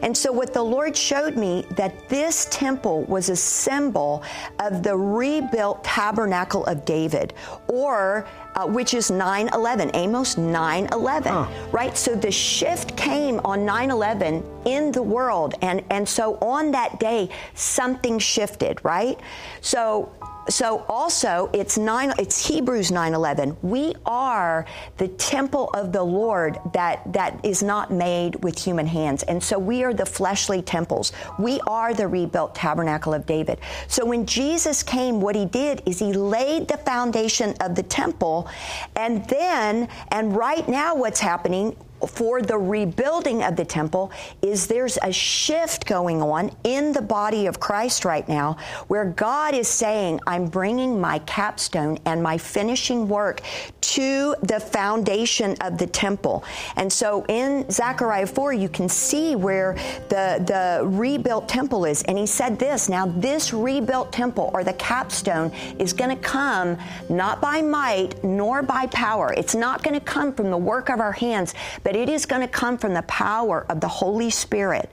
And 0.02 0.16
so 0.16 0.32
what 0.32 0.54
the 0.54 0.62
Lord 0.62 0.96
showed 0.96 1.36
me 1.36 1.66
that 1.70 2.08
this 2.08 2.46
temple 2.50 3.02
was 3.04 3.28
a 3.28 3.36
symbol 3.36 4.22
of 4.60 4.82
the 4.82 4.96
rebuilt 4.96 5.82
tabernacle 5.82 6.64
of 6.66 6.84
David, 6.84 7.34
or 7.66 8.26
uh, 8.60 8.66
which 8.66 8.92
is 8.94 9.10
9 9.10 9.48
11, 9.54 9.90
Amos 9.94 10.36
9 10.36 10.88
11, 10.92 11.32
huh. 11.32 11.46
right? 11.72 11.96
So 11.96 12.14
the 12.14 12.30
shift 12.30 12.96
came 12.96 13.40
on 13.40 13.64
9 13.64 13.90
11 13.90 14.44
in 14.66 14.92
the 14.92 15.02
world. 15.02 15.54
And, 15.62 15.82
and 15.90 16.06
so 16.06 16.36
on 16.42 16.70
that 16.72 17.00
day, 17.00 17.30
something 17.54 18.18
shifted, 18.18 18.78
right? 18.84 19.18
So 19.60 20.12
so 20.48 20.84
also 20.88 21.50
it's 21.52 21.76
nine 21.76 22.12
it's 22.18 22.46
Hebrews 22.46 22.90
9:11. 22.90 23.56
We 23.62 23.94
are 24.06 24.66
the 24.96 25.08
temple 25.08 25.70
of 25.74 25.92
the 25.92 26.02
Lord 26.02 26.58
that 26.72 27.12
that 27.12 27.38
is 27.42 27.62
not 27.62 27.90
made 27.90 28.42
with 28.42 28.58
human 28.58 28.86
hands. 28.86 29.22
And 29.24 29.42
so 29.42 29.58
we 29.58 29.84
are 29.84 29.92
the 29.92 30.06
fleshly 30.06 30.62
temples. 30.62 31.12
We 31.38 31.60
are 31.66 31.94
the 31.94 32.08
rebuilt 32.08 32.54
tabernacle 32.54 33.14
of 33.14 33.26
David. 33.26 33.58
So 33.88 34.04
when 34.04 34.26
Jesus 34.26 34.82
came 34.82 35.20
what 35.20 35.36
he 35.36 35.44
did 35.44 35.82
is 35.86 35.98
he 35.98 36.12
laid 36.12 36.68
the 36.68 36.78
foundation 36.78 37.54
of 37.60 37.74
the 37.74 37.82
temple 37.82 38.48
and 38.96 39.24
then 39.26 39.88
and 40.08 40.36
right 40.36 40.68
now 40.68 40.94
what's 40.94 41.20
happening 41.20 41.76
for 42.06 42.42
the 42.42 42.56
rebuilding 42.56 43.42
of 43.42 43.56
the 43.56 43.64
temple 43.64 44.10
is 44.42 44.66
there's 44.66 44.98
a 45.02 45.12
shift 45.12 45.86
going 45.86 46.22
on 46.22 46.50
in 46.64 46.92
the 46.92 47.02
body 47.02 47.46
of 47.46 47.60
Christ 47.60 48.04
right 48.04 48.28
now 48.28 48.56
where 48.88 49.04
God 49.04 49.54
is 49.54 49.68
saying, 49.68 50.20
I'm 50.26 50.46
bringing 50.46 51.00
my 51.00 51.18
capstone 51.20 51.98
and 52.06 52.22
my 52.22 52.38
finishing 52.38 53.08
work 53.08 53.42
to 53.80 54.36
the 54.42 54.60
foundation 54.60 55.56
of 55.60 55.78
the 55.78 55.86
temple. 55.86 56.44
And 56.76 56.92
so 56.92 57.24
in 57.26 57.68
Zechariah 57.70 58.26
4, 58.26 58.52
you 58.52 58.68
can 58.68 58.88
see 58.88 59.36
where 59.36 59.74
the, 60.08 60.42
the 60.46 60.86
rebuilt 60.86 61.48
temple 61.48 61.84
is. 61.84 62.02
And 62.04 62.16
he 62.16 62.26
said 62.26 62.58
this 62.58 62.88
now, 62.88 63.06
this 63.06 63.52
rebuilt 63.52 64.12
temple 64.12 64.50
or 64.54 64.64
the 64.64 64.74
capstone 64.74 65.50
is 65.78 65.92
going 65.92 66.10
to 66.16 66.22
come 66.22 66.78
not 67.08 67.40
by 67.40 67.62
might 67.62 68.22
nor 68.22 68.62
by 68.62 68.86
power. 68.86 69.32
It's 69.36 69.54
not 69.54 69.82
going 69.82 69.98
to 69.98 70.04
come 70.04 70.32
from 70.32 70.50
the 70.50 70.56
work 70.56 70.88
of 70.88 71.00
our 71.00 71.12
hands, 71.12 71.54
but 71.82 71.89
but 71.90 71.98
it 71.98 72.08
is 72.08 72.24
going 72.24 72.40
to 72.40 72.46
come 72.46 72.78
from 72.78 72.94
the 72.94 73.02
power 73.02 73.66
of 73.68 73.80
the 73.80 73.88
Holy 73.88 74.30
Spirit. 74.30 74.88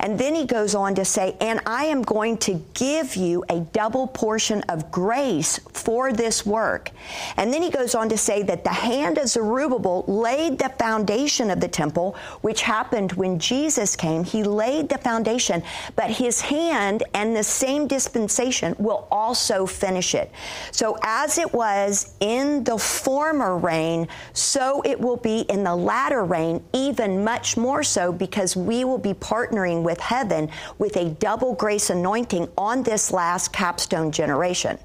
And 0.00 0.18
then 0.18 0.34
he 0.34 0.46
goes 0.46 0.74
on 0.74 0.96
to 0.96 1.04
say, 1.04 1.36
And 1.40 1.60
I 1.64 1.84
am 1.84 2.02
going 2.02 2.38
to 2.38 2.60
give 2.74 3.14
you 3.14 3.44
a 3.48 3.60
double 3.60 4.08
portion 4.08 4.62
of 4.62 4.90
grace 4.90 5.60
for 5.80 6.12
this 6.12 6.44
work. 6.44 6.90
And 7.36 7.52
then 7.52 7.62
he 7.62 7.70
goes 7.70 7.94
on 7.94 8.08
to 8.10 8.18
say 8.18 8.42
that 8.44 8.64
the 8.64 8.70
hand 8.70 9.18
of 9.18 9.28
Zerubbabel 9.28 10.04
laid 10.06 10.58
the 10.58 10.68
foundation 10.78 11.50
of 11.50 11.60
the 11.60 11.68
temple, 11.68 12.16
which 12.42 12.62
happened 12.62 13.12
when 13.12 13.38
Jesus 13.38 13.96
came. 13.96 14.24
He 14.24 14.42
laid 14.42 14.88
the 14.88 14.98
foundation, 14.98 15.62
but 15.96 16.10
his 16.10 16.40
hand 16.40 17.02
and 17.14 17.34
the 17.34 17.42
same 17.42 17.86
dispensation 17.86 18.74
will 18.78 19.08
also 19.10 19.66
finish 19.66 20.14
it. 20.14 20.30
So 20.72 20.98
as 21.02 21.38
it 21.38 21.52
was 21.52 22.14
in 22.20 22.64
the 22.64 22.78
former 22.78 23.56
reign, 23.56 24.08
so 24.32 24.82
it 24.82 25.00
will 25.00 25.16
be 25.16 25.40
in 25.42 25.64
the 25.64 25.74
latter 25.74 26.24
reign 26.24 26.62
even 26.72 27.24
much 27.24 27.56
more 27.56 27.82
so 27.82 28.12
because 28.12 28.56
we 28.56 28.84
will 28.84 28.98
be 28.98 29.14
partnering 29.14 29.82
with 29.82 30.00
heaven 30.00 30.50
with 30.78 30.96
a 30.96 31.10
double 31.10 31.54
grace 31.54 31.90
anointing 31.90 32.48
on 32.56 32.82
this 32.82 33.12
last 33.12 33.52
capstone 33.52 34.10
generation. 34.12 34.78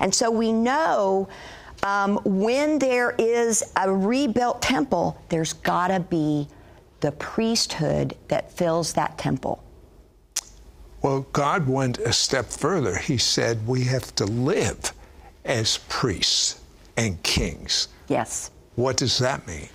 And 0.00 0.14
so 0.14 0.30
we 0.34 0.52
know 0.52 1.28
um, 1.82 2.16
when 2.24 2.78
there 2.78 3.14
is 3.18 3.62
a 3.76 3.92
rebuilt 3.92 4.62
temple, 4.62 5.20
there's 5.28 5.52
got 5.52 5.88
to 5.88 6.00
be 6.00 6.48
the 7.00 7.12
priesthood 7.12 8.16
that 8.28 8.50
fills 8.50 8.94
that 8.94 9.18
temple. 9.18 9.62
Well, 11.02 11.26
God 11.32 11.68
went 11.68 11.98
a 11.98 12.14
step 12.14 12.46
further. 12.46 12.96
He 12.96 13.18
said 13.18 13.66
we 13.66 13.84
have 13.84 14.14
to 14.16 14.24
live 14.24 14.92
as 15.44 15.78
priests 15.88 16.60
and 16.96 17.22
kings. 17.22 17.88
Yes. 18.08 18.50
What 18.76 18.96
does 18.96 19.18
that 19.18 19.46
mean? 19.46 19.68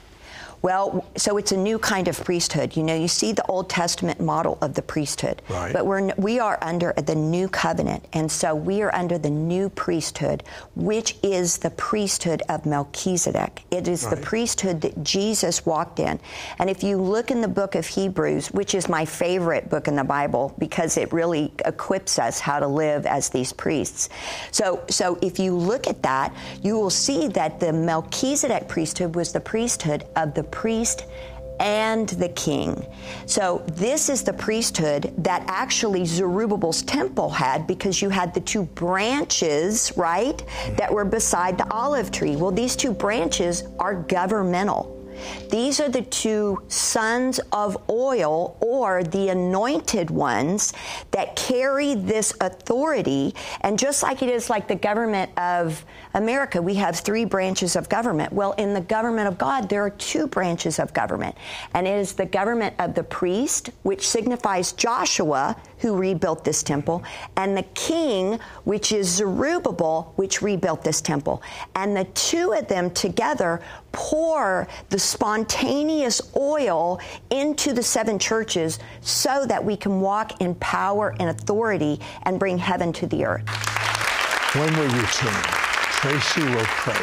Well, 0.62 1.06
so 1.16 1.38
it's 1.38 1.52
a 1.52 1.58
new 1.58 1.80
kind 1.80 2.08
of 2.08 2.24
priesthood. 2.24 2.76
You 2.76 2.84
know, 2.84 2.96
you 2.96 3.08
see 3.08 3.32
the 3.32 3.46
Old 3.46 3.70
Testament 3.70 4.20
model 4.20 4.58
of 4.62 4.74
the 4.74 4.82
priesthood, 4.82 5.42
right. 5.50 5.72
but 5.72 5.86
we're 5.86 6.14
we 6.16 6.40
are 6.40 6.58
under 6.62 6.94
the 6.94 7.16
new 7.16 7.48
covenant, 7.48 8.06
and 8.14 8.32
so 8.32 8.54
we 8.54 8.82
are 8.82 8.94
under 8.94 9.18
the 9.18 9.30
new 9.30 9.70
priesthood, 9.70 10.44
which 10.76 11.16
is 11.24 11.58
the 11.58 11.70
priesthood 11.72 12.42
of 12.50 12.66
Melchizedek. 12.66 13.64
It 13.72 13.88
is 13.88 14.04
right. 14.04 14.16
the 14.16 14.22
priesthood 14.22 14.82
that 14.82 15.04
Jesus 15.04 15.66
walked 15.66 16.00
in. 16.00 16.20
And 16.60 16.70
if 16.70 16.84
you 16.84 16.98
look 16.98 17.32
in 17.32 17.42
the 17.42 17.48
book 17.48 17.76
of 17.76 17.86
Hebrews, 17.86 18.52
which 18.52 18.76
is 18.76 18.90
my 18.90 19.06
favorite 19.06 19.70
book 19.70 19.88
in 19.88 19.96
the 19.96 20.04
Bible 20.04 20.54
because 20.60 20.98
it 20.98 21.12
really 21.14 21.54
equips 21.66 22.20
us 22.20 22.40
how 22.40 22.60
to 22.60 22.68
live 22.68 23.06
as 23.06 23.30
these 23.30 23.54
priests. 23.54 24.10
So, 24.52 24.84
so 24.90 25.18
if 25.22 25.40
you 25.40 25.56
look 25.56 25.88
at 25.88 26.02
that, 26.04 26.36
you 26.62 26.76
will 26.78 26.90
see 26.90 27.28
that 27.30 27.60
the 27.60 27.72
Melchizedek 27.72 28.68
priesthood 28.68 29.16
was 29.16 29.32
the 29.32 29.40
priesthood 29.40 30.06
of 30.16 30.34
the 30.34 30.44
priest 30.52 31.06
and 31.60 32.08
the 32.10 32.30
king. 32.30 32.86
So, 33.26 33.64
this 33.74 34.10
is 34.10 34.24
the 34.24 34.34
priesthood 34.34 35.14
that 35.18 35.44
actually 35.48 36.06
Zerubbabel's 36.06 36.82
temple 36.84 37.30
had 37.30 37.68
because 37.68 38.02
you 38.02 38.10
had 38.10 38.34
the 38.34 38.40
two 38.40 38.64
branches, 38.64 39.92
right, 39.98 40.42
that 40.78 40.92
were 40.92 41.06
beside 41.06 41.58
the 41.58 41.70
olive 41.72 42.12
tree. 42.12 42.36
Well, 42.36 42.52
these 42.52 42.76
two 42.76 42.94
branches 42.94 43.64
are 43.78 43.94
governmental. 43.94 44.99
These 45.50 45.80
are 45.80 45.90
the 45.90 46.02
two 46.02 46.62
sons 46.68 47.40
of 47.52 47.78
oil 47.90 48.58
or 48.60 49.04
the 49.04 49.30
anointed 49.30 50.10
ones 50.10 50.74
that 51.12 51.36
carry 51.36 51.96
this 51.96 52.34
authority. 52.42 53.34
And 53.62 53.78
just 53.80 54.04
like 54.04 54.22
it 54.22 54.30
is 54.30 54.50
like 54.50 54.68
the 54.68 54.76
government 54.76 55.32
of 55.38 55.84
America, 56.14 56.62
we 56.62 56.76
have 56.76 57.00
three 57.00 57.26
branches 57.26 57.76
of 57.76 57.90
government. 57.90 58.34
Well, 58.34 58.54
in 58.54 58.74
the 58.74 58.82
government 58.82 59.28
of 59.28 59.38
God, 59.38 59.70
there 59.70 59.84
are 59.84 59.90
two 59.92 60.28
branches 60.28 60.80
of 60.80 60.94
government. 60.94 61.36
And 61.74 61.88
it 61.88 61.98
is 61.98 62.14
the 62.14 62.26
government 62.26 62.76
of 62.80 62.94
the 62.96 63.04
priest, 63.04 63.70
which 63.84 64.08
signifies 64.08 64.72
Joshua, 64.74 65.56
who 65.80 65.96
rebuilt 65.96 66.44
this 66.44 66.62
temple, 66.64 67.04
and 67.38 67.58
the 67.58 67.64
king, 67.74 68.40
which 68.64 68.92
is 68.92 69.08
Zerubbabel, 69.08 70.14
which 70.16 70.42
rebuilt 70.42 70.84
this 70.84 71.02
temple. 71.02 71.42
And 71.76 71.96
the 71.96 72.06
two 72.06 72.54
of 72.54 72.68
them 72.68 72.92
together 72.92 73.62
pour 73.92 74.68
the 74.90 75.00
spontaneous 75.00 76.22
oil 76.36 77.00
into 77.30 77.74
the 77.74 77.84
seven 77.84 78.20
churches 78.20 78.80
so 79.02 79.46
that 79.46 79.64
we 79.64 79.76
can 79.76 80.02
walk 80.02 80.42
in 80.42 80.56
power 80.56 81.16
and 81.20 81.30
authority 81.30 82.00
and 82.24 82.40
bring 82.40 82.58
heaven 82.58 82.94
to 82.94 83.08
the 83.08 83.26
earth. 83.26 83.48
When 84.56 84.72
we 84.78 84.86
return, 84.86 85.44
Tracy 86.02 86.44
will 86.44 86.66
pray 86.66 86.94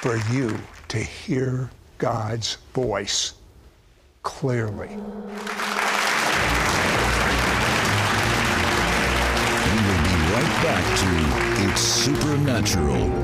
for 0.00 0.16
you 0.32 0.58
to 0.88 0.98
hear 0.98 1.70
God's 1.98 2.58
voice 2.72 3.34
clearly. 4.22 4.98
Back 10.64 10.98
to 10.98 11.70
It's 11.70 11.82
Supernatural. 11.82 13.23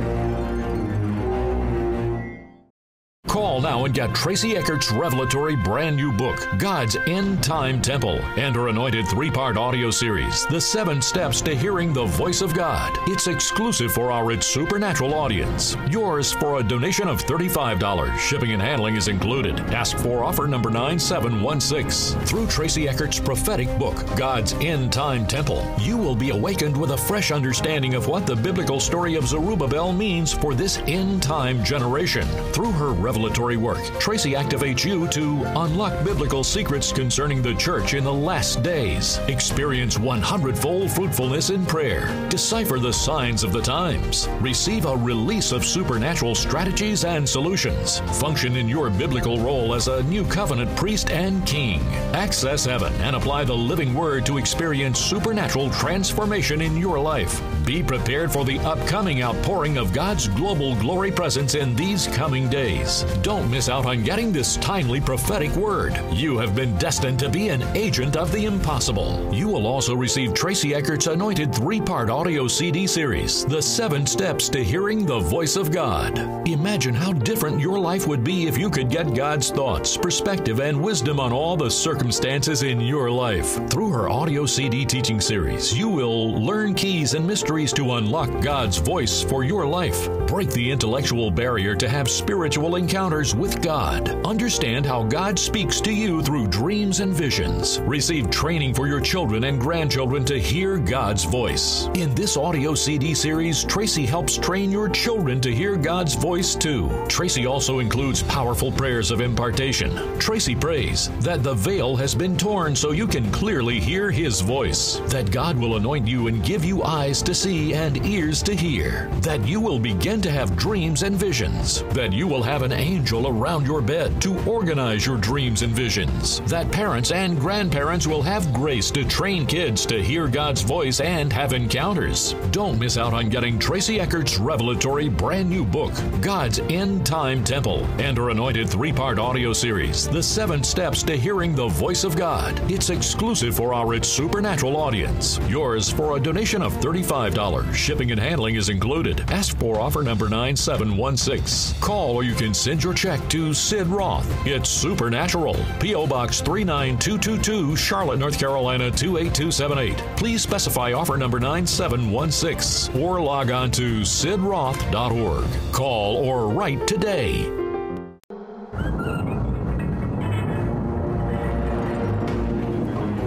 Call 3.30 3.60
now 3.60 3.84
and 3.84 3.94
get 3.94 4.12
Tracy 4.12 4.56
Eckert's 4.56 4.90
revelatory 4.90 5.54
brand 5.54 5.94
new 5.94 6.10
book, 6.10 6.44
God's 6.58 6.96
End 7.06 7.40
Time 7.44 7.80
Temple, 7.80 8.18
and 8.36 8.56
her 8.56 8.66
anointed 8.66 9.06
three 9.06 9.30
part 9.30 9.56
audio 9.56 9.92
series, 9.92 10.44
The 10.46 10.60
Seven 10.60 11.00
Steps 11.00 11.40
to 11.42 11.54
Hearing 11.54 11.92
the 11.92 12.06
Voice 12.06 12.40
of 12.40 12.52
God. 12.52 12.90
It's 13.06 13.28
exclusive 13.28 13.92
for 13.92 14.10
our 14.10 14.32
It's 14.32 14.48
Supernatural 14.48 15.14
audience. 15.14 15.76
Yours 15.88 16.32
for 16.32 16.58
a 16.58 16.62
donation 16.64 17.06
of 17.06 17.22
$35. 17.24 18.18
Shipping 18.18 18.50
and 18.50 18.60
handling 18.60 18.96
is 18.96 19.06
included. 19.06 19.60
Ask 19.72 19.96
for 19.98 20.24
offer 20.24 20.48
number 20.48 20.68
9716. 20.68 22.20
Through 22.26 22.48
Tracy 22.48 22.88
Eckert's 22.88 23.20
prophetic 23.20 23.68
book, 23.78 23.94
God's 24.16 24.54
End 24.54 24.92
Time 24.92 25.24
Temple, 25.24 25.64
you 25.78 25.96
will 25.96 26.16
be 26.16 26.30
awakened 26.30 26.76
with 26.76 26.90
a 26.90 26.98
fresh 26.98 27.30
understanding 27.30 27.94
of 27.94 28.08
what 28.08 28.26
the 28.26 28.34
biblical 28.34 28.80
story 28.80 29.14
of 29.14 29.28
Zerubbabel 29.28 29.92
means 29.92 30.32
for 30.32 30.52
this 30.52 30.78
end 30.88 31.22
time 31.22 31.62
generation. 31.62 32.26
Through 32.52 32.72
her 32.72 32.90
revelatory 32.90 33.19
revelatory 33.20 33.58
work, 33.58 33.82
Tracy 33.98 34.32
activates 34.32 34.82
you 34.82 35.06
to 35.08 35.44
unlock 35.60 36.04
biblical 36.04 36.42
secrets 36.42 36.90
concerning 36.90 37.42
the 37.42 37.54
church 37.54 37.92
in 37.92 38.02
the 38.02 38.12
last 38.12 38.62
days, 38.62 39.18
experience 39.28 39.98
100 39.98 40.58
fold 40.58 40.90
fruitfulness 40.90 41.50
in 41.50 41.66
prayer, 41.66 42.08
decipher 42.30 42.78
the 42.78 42.92
signs 42.92 43.44
of 43.44 43.52
the 43.52 43.60
times, 43.60 44.26
receive 44.40 44.86
a 44.86 44.96
release 44.96 45.52
of 45.52 45.66
supernatural 45.66 46.34
strategies 46.34 47.04
and 47.04 47.28
solutions, 47.28 48.00
function 48.20 48.56
in 48.56 48.66
your 48.70 48.88
biblical 48.88 49.38
role 49.38 49.74
as 49.74 49.88
a 49.88 50.02
new 50.04 50.24
covenant 50.24 50.74
priest 50.74 51.10
and 51.10 51.44
king, 51.46 51.82
access 52.14 52.64
heaven 52.64 52.92
and 53.02 53.14
apply 53.14 53.44
the 53.44 53.54
living 53.54 53.92
word 53.92 54.24
to 54.24 54.38
experience 54.38 54.98
supernatural 54.98 55.68
transformation 55.72 56.62
in 56.62 56.74
your 56.74 56.98
life. 56.98 57.42
Be 57.66 57.82
prepared 57.82 58.32
for 58.32 58.46
the 58.46 58.58
upcoming 58.60 59.22
outpouring 59.22 59.76
of 59.76 59.92
God's 59.92 60.28
global 60.28 60.74
glory 60.76 61.12
presence 61.12 61.54
in 61.54 61.76
these 61.76 62.06
coming 62.08 62.48
days. 62.48 63.04
Don't 63.22 63.50
miss 63.50 63.68
out 63.68 63.84
on 63.84 64.02
getting 64.02 64.32
this 64.32 64.56
timely 64.56 65.00
prophetic 65.00 65.50
word. 65.56 66.00
You 66.10 66.38
have 66.38 66.54
been 66.54 66.76
destined 66.78 67.18
to 67.18 67.28
be 67.28 67.48
an 67.48 67.62
agent 67.76 68.16
of 68.16 68.32
the 68.32 68.46
impossible. 68.46 69.28
You 69.30 69.48
will 69.48 69.66
also 69.66 69.94
receive 69.94 70.32
Tracy 70.32 70.74
Eckert's 70.74 71.06
anointed 71.06 71.54
three 71.54 71.80
part 71.80 72.08
audio 72.08 72.48
CD 72.48 72.86
series, 72.86 73.44
The 73.44 73.60
Seven 73.60 74.06
Steps 74.06 74.48
to 74.50 74.64
Hearing 74.64 75.04
the 75.04 75.18
Voice 75.18 75.56
of 75.56 75.70
God. 75.70 76.18
Imagine 76.48 76.94
how 76.94 77.12
different 77.12 77.60
your 77.60 77.78
life 77.78 78.06
would 78.06 78.24
be 78.24 78.46
if 78.46 78.56
you 78.56 78.70
could 78.70 78.88
get 78.88 79.14
God's 79.14 79.50
thoughts, 79.50 79.96
perspective, 79.96 80.60
and 80.60 80.80
wisdom 80.80 81.20
on 81.20 81.32
all 81.32 81.56
the 81.56 81.70
circumstances 81.70 82.62
in 82.62 82.80
your 82.80 83.10
life. 83.10 83.68
Through 83.68 83.90
her 83.90 84.08
audio 84.08 84.46
CD 84.46 84.86
teaching 84.86 85.20
series, 85.20 85.76
you 85.76 85.88
will 85.88 86.40
learn 86.40 86.74
keys 86.74 87.12
and 87.12 87.26
mysteries 87.26 87.72
to 87.74 87.96
unlock 87.96 88.40
God's 88.40 88.78
voice 88.78 89.22
for 89.22 89.44
your 89.44 89.66
life. 89.66 90.08
Break 90.26 90.50
the 90.50 90.70
intellectual 90.70 91.30
barrier 91.30 91.74
to 91.74 91.88
have 91.88 92.08
spiritual 92.08 92.76
encounters 92.76 92.99
with 93.00 93.62
God. 93.62 94.10
Understand 94.26 94.84
how 94.84 95.02
God 95.04 95.38
speaks 95.38 95.80
to 95.80 95.90
you 95.90 96.20
through 96.20 96.48
dreams 96.48 97.00
and 97.00 97.14
visions. 97.14 97.80
Receive 97.80 98.30
training 98.30 98.74
for 98.74 98.86
your 98.86 99.00
children 99.00 99.44
and 99.44 99.58
grandchildren 99.58 100.22
to 100.26 100.38
hear 100.38 100.76
God's 100.76 101.24
voice. 101.24 101.88
In 101.94 102.14
this 102.14 102.36
audio 102.36 102.74
CD 102.74 103.14
series, 103.14 103.64
Tracy 103.64 104.04
helps 104.04 104.36
train 104.36 104.70
your 104.70 104.90
children 104.90 105.40
to 105.40 105.54
hear 105.54 105.76
God's 105.76 106.14
voice 106.14 106.54
too. 106.54 106.90
Tracy 107.08 107.46
also 107.46 107.78
includes 107.78 108.22
powerful 108.24 108.70
prayers 108.70 109.10
of 109.10 109.22
impartation. 109.22 110.18
Tracy 110.18 110.54
prays 110.54 111.08
that 111.20 111.42
the 111.42 111.54
veil 111.54 111.96
has 111.96 112.14
been 112.14 112.36
torn 112.36 112.76
so 112.76 112.90
you 112.90 113.06
can 113.06 113.32
clearly 113.32 113.80
hear 113.80 114.10
His 114.10 114.42
voice, 114.42 114.96
that 115.06 115.30
God 115.30 115.56
will 115.56 115.76
anoint 115.76 116.06
you 116.06 116.26
and 116.26 116.44
give 116.44 116.66
you 116.66 116.82
eyes 116.82 117.22
to 117.22 117.34
see 117.34 117.72
and 117.72 118.04
ears 118.04 118.42
to 118.42 118.54
hear, 118.54 119.08
that 119.22 119.42
you 119.46 119.58
will 119.58 119.78
begin 119.78 120.20
to 120.20 120.30
have 120.30 120.54
dreams 120.54 121.02
and 121.02 121.16
visions, 121.16 121.82
that 121.94 122.12
you 122.12 122.28
will 122.28 122.42
have 122.42 122.60
an 122.60 122.72
angel 122.72 122.89
around 122.98 123.66
your 123.66 123.80
bed 123.80 124.20
to 124.20 124.36
organize 124.50 125.06
your 125.06 125.16
dreams 125.16 125.62
and 125.62 125.72
visions, 125.72 126.40
that 126.40 126.70
parents 126.72 127.12
and 127.12 127.38
grandparents 127.38 128.06
will 128.06 128.22
have 128.22 128.52
grace 128.52 128.90
to 128.90 129.04
train 129.04 129.46
kids 129.46 129.86
to 129.86 130.02
hear 130.02 130.26
God's 130.26 130.62
voice 130.62 131.00
and 131.00 131.32
have 131.32 131.52
encounters. 131.52 132.34
Don't 132.50 132.80
miss 132.80 132.98
out 132.98 133.14
on 133.14 133.28
getting 133.28 133.60
Tracy 133.60 134.00
Eckert's 134.00 134.38
revelatory 134.38 135.08
brand 135.08 135.48
new 135.48 135.64
book, 135.64 135.92
God's 136.20 136.58
End 136.68 137.06
Time 137.06 137.44
Temple, 137.44 137.84
and 138.00 138.18
her 138.18 138.30
anointed 138.30 138.68
three 138.68 138.92
part 138.92 139.20
audio 139.20 139.52
series, 139.52 140.08
The 140.08 140.22
Seven 140.22 140.64
Steps 140.64 141.04
to 141.04 141.16
Hearing 141.16 141.54
the 141.54 141.68
Voice 141.68 142.02
of 142.02 142.16
God. 142.16 142.60
It's 142.70 142.90
exclusive 142.90 143.54
for 143.54 143.72
our 143.72 143.94
It's 143.94 144.08
Supernatural 144.08 144.76
audience. 144.76 145.38
Yours 145.48 145.90
for 145.90 146.16
a 146.16 146.20
donation 146.20 146.60
of 146.60 146.72
$35. 146.74 147.72
Shipping 147.72 148.10
and 148.10 148.20
handling 148.20 148.56
is 148.56 148.68
included. 148.68 149.20
Ask 149.30 149.56
for 149.58 149.78
offer 149.78 150.02
number 150.02 150.28
9716. 150.28 151.80
Call 151.80 152.16
or 152.16 152.24
you 152.24 152.34
can 152.34 152.52
send 152.52 152.79
your 152.84 152.94
check 152.94 153.26
to 153.28 153.52
Sid 153.52 153.86
Roth. 153.86 154.26
It's 154.46 154.68
Supernatural. 154.68 155.56
P.O. 155.80 156.06
Box 156.06 156.40
39222, 156.40 157.76
Charlotte, 157.76 158.18
North 158.18 158.38
Carolina 158.38 158.90
28278. 158.90 159.98
Please 160.16 160.42
specify 160.42 160.92
offer 160.92 161.16
number 161.16 161.40
9716 161.40 163.00
or 163.00 163.20
log 163.20 163.50
on 163.50 163.70
to 163.72 164.00
sidroth.org. 164.00 165.72
Call 165.72 166.16
or 166.16 166.48
write 166.48 166.86
today. 166.86 167.50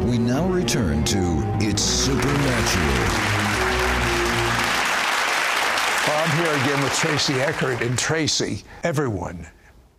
We 0.06 0.18
now 0.20 0.48
return 0.48 1.04
to 1.06 1.44
It's 1.60 1.82
Supernatural. 1.82 3.33
Here 6.34 6.54
again 6.64 6.84
with 6.84 6.94
Tracy 6.94 7.34
Eckert. 7.36 7.82
And 7.82 7.98
Tracy, 7.98 8.64
everyone 8.84 9.46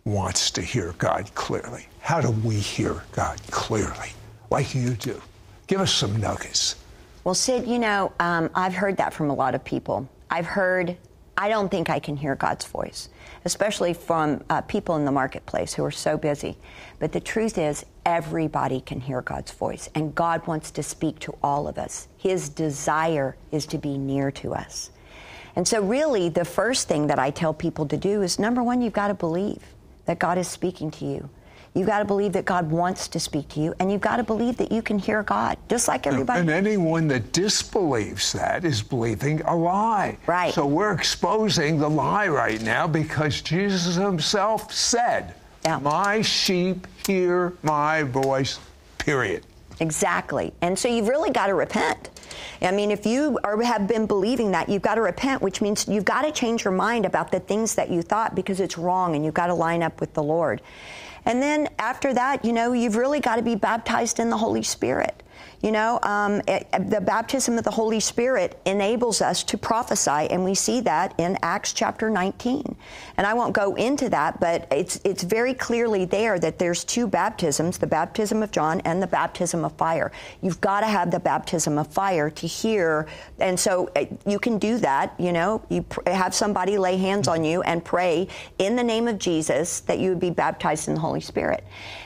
wants 0.03 0.51
to 0.51 0.61
hear 0.61 0.93
God 0.97 1.33
clearly. 1.33 1.87
How 2.01 2.19
do 2.19 2.31
we 2.31 2.55
hear 2.55 3.03
God 3.13 3.39
clearly? 3.51 4.09
Like 4.49 4.75
you 4.75 4.91
do. 4.91 5.21
Give 5.67 5.79
us 5.79 5.93
some 5.93 6.15
nuggets. 6.17 6.75
Well, 7.23 7.35
Sid, 7.35 7.65
you 7.65 7.79
know, 7.79 8.11
um, 8.19 8.49
I've 8.53 8.73
heard 8.73 8.97
that 8.97 9.13
from 9.13 9.29
a 9.29 9.33
lot 9.33 9.55
of 9.55 9.63
people. 9.63 10.07
I've 10.29 10.45
heard, 10.45 10.97
I 11.37 11.49
don't 11.49 11.69
think 11.69 11.89
I 11.89 11.99
can 11.99 12.17
hear 12.17 12.35
God's 12.35 12.65
voice, 12.65 13.09
especially 13.45 13.93
from 13.93 14.43
uh, 14.49 14.61
people 14.61 14.95
in 14.97 15.05
the 15.05 15.11
marketplace 15.11 15.73
who 15.73 15.83
are 15.85 15.91
so 15.91 16.17
busy. 16.17 16.57
But 16.99 17.13
the 17.13 17.19
truth 17.19 17.57
is, 17.57 17.85
everybody 18.05 18.81
can 18.81 18.99
hear 18.99 19.21
God's 19.21 19.51
voice, 19.51 19.89
and 19.95 20.13
God 20.13 20.45
wants 20.45 20.69
to 20.71 20.83
speak 20.83 21.17
to 21.19 21.35
all 21.41 21.67
of 21.67 21.77
us. 21.77 22.07
His 22.17 22.49
desire 22.49 23.35
is 23.51 23.65
to 23.67 23.77
be 23.77 23.97
near 23.97 24.31
to 24.31 24.53
us. 24.53 24.91
And 25.55 25.67
so, 25.67 25.81
really, 25.81 26.29
the 26.29 26.45
first 26.45 26.87
thing 26.87 27.07
that 27.07 27.19
I 27.19 27.29
tell 27.31 27.53
people 27.53 27.85
to 27.87 27.97
do 27.97 28.21
is 28.21 28.39
number 28.39 28.61
one, 28.61 28.81
you've 28.81 28.93
got 28.93 29.07
to 29.07 29.13
believe 29.13 29.61
that 30.05 30.19
God 30.19 30.37
is 30.37 30.47
speaking 30.47 30.91
to 30.91 31.05
you. 31.05 31.29
You've 31.73 31.87
got 31.87 31.99
to 31.99 32.05
believe 32.05 32.31
that 32.33 32.45
God 32.45 32.71
wants 32.71 33.09
to 33.09 33.19
speak 33.19 33.49
to 33.49 33.59
you, 33.59 33.75
and 33.79 33.91
you've 33.91 34.01
got 34.01 34.15
to 34.15 34.23
believe 34.23 34.55
that 34.57 34.71
you 34.71 34.81
can 34.81 34.97
hear 34.97 35.23
God, 35.23 35.57
just 35.67 35.89
like 35.89 36.07
everybody. 36.07 36.39
And 36.39 36.49
anyone 36.49 37.09
that 37.09 37.33
disbelieves 37.33 38.31
that 38.31 38.63
is 38.63 38.81
believing 38.81 39.41
a 39.41 39.53
lie. 39.53 40.17
Right. 40.25 40.53
So 40.53 40.65
we're 40.65 40.93
exposing 40.93 41.77
the 41.77 41.89
lie 41.89 42.29
right 42.29 42.61
now 42.61 42.87
because 42.87 43.41
Jesus 43.41 43.95
himself 43.95 44.73
said, 44.73 45.35
Yeah. 45.65 45.79
My 45.79 46.21
sheep 46.21 46.87
hear 47.05 47.53
my 47.61 48.03
voice, 48.03 48.59
period. 48.97 49.45
Exactly. 49.79 50.53
And 50.61 50.77
so 50.77 50.87
you've 50.87 51.07
really 51.07 51.31
got 51.31 51.47
to 51.47 51.53
repent. 51.53 52.09
I 52.61 52.71
mean, 52.71 52.91
if 52.91 53.05
you 53.05 53.39
are, 53.43 53.61
have 53.61 53.87
been 53.87 54.05
believing 54.05 54.51
that, 54.51 54.69
you've 54.69 54.81
got 54.81 54.95
to 54.95 55.01
repent, 55.01 55.41
which 55.41 55.61
means 55.61 55.87
you've 55.87 56.05
got 56.05 56.21
to 56.21 56.31
change 56.31 56.63
your 56.63 56.73
mind 56.73 57.05
about 57.05 57.31
the 57.31 57.39
things 57.39 57.75
that 57.75 57.89
you 57.89 58.01
thought 58.01 58.35
because 58.35 58.59
it's 58.59 58.77
wrong 58.77 59.15
and 59.15 59.25
you've 59.25 59.33
got 59.33 59.47
to 59.47 59.53
line 59.53 59.83
up 59.83 59.99
with 59.99 60.13
the 60.13 60.23
Lord. 60.23 60.61
And 61.25 61.41
then 61.41 61.67
after 61.79 62.13
that, 62.13 62.45
you 62.45 62.53
know, 62.53 62.73
you've 62.73 62.95
really 62.95 63.19
got 63.19 63.35
to 63.37 63.41
be 63.41 63.55
baptized 63.55 64.19
in 64.19 64.29
the 64.29 64.37
Holy 64.37 64.63
Spirit. 64.63 65.23
You 65.61 65.71
know, 65.71 65.99
um, 66.03 66.41
it, 66.47 66.67
the 66.89 67.01
baptism 67.01 67.57
of 67.57 67.63
the 67.63 67.71
Holy 67.71 67.99
Spirit 67.99 68.59
enables 68.65 69.21
us 69.21 69.43
to 69.45 69.57
prophesy, 69.57 70.29
and 70.29 70.43
we 70.43 70.53
see 70.53 70.81
that 70.81 71.15
in 71.17 71.37
Acts 71.41 71.73
chapter 71.73 72.09
19. 72.09 72.75
And 73.17 73.25
I 73.25 73.33
won't 73.33 73.53
go 73.53 73.75
into 73.75 74.09
that, 74.09 74.39
but 74.39 74.67
it's 74.71 74.99
it's 75.03 75.23
very 75.23 75.53
clearly 75.53 76.05
there 76.05 76.37
that 76.39 76.59
there's 76.59 76.83
two 76.83 77.07
baptisms: 77.07 77.77
the 77.77 77.87
baptism 77.87 78.43
of 78.43 78.51
John 78.51 78.81
and 78.81 79.01
the 79.01 79.07
baptism 79.07 79.63
of 79.65 79.71
fire. 79.73 80.11
You've 80.41 80.61
got 80.61 80.81
to 80.81 80.87
have 80.87 81.11
the 81.11 81.19
baptism 81.19 81.77
of 81.77 81.87
fire 81.87 82.29
to 82.29 82.47
hear, 82.47 83.07
and 83.39 83.59
so 83.59 83.89
uh, 83.95 84.05
you 84.25 84.39
can 84.39 84.57
do 84.57 84.77
that. 84.79 85.13
You 85.17 85.31
know, 85.31 85.63
you 85.69 85.83
pr- 85.83 86.09
have 86.09 86.35
somebody 86.35 86.77
lay 86.77 86.97
hands 86.97 87.27
on 87.27 87.43
you 87.43 87.61
and 87.61 87.83
pray 87.83 88.27
in 88.59 88.75
the 88.75 88.83
name 88.83 89.07
of 89.07 89.17
Jesus 89.17 89.79
that 89.81 89.99
you 89.99 90.09
would 90.09 90.19
be 90.19 90.29
baptized 90.29 90.87
in 90.87 90.95
the 90.95 91.01
Holy 91.01 91.21
Spirit. 91.21 91.63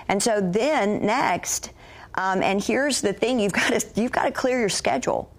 And 0.08 0.22
so 0.22 0.40
then 0.40 1.06
next. 1.06 1.72
Um, 2.20 2.44
and 2.44 2.62
here's 2.62 3.00
the 3.00 3.14
thing: 3.14 3.40
you've 3.40 3.54
got 3.54 3.80
to 3.80 4.02
you've 4.02 4.12
got 4.12 4.26
to 4.26 4.32
clear 4.32 4.60
your 4.60 4.70
schedule. 4.70 5.34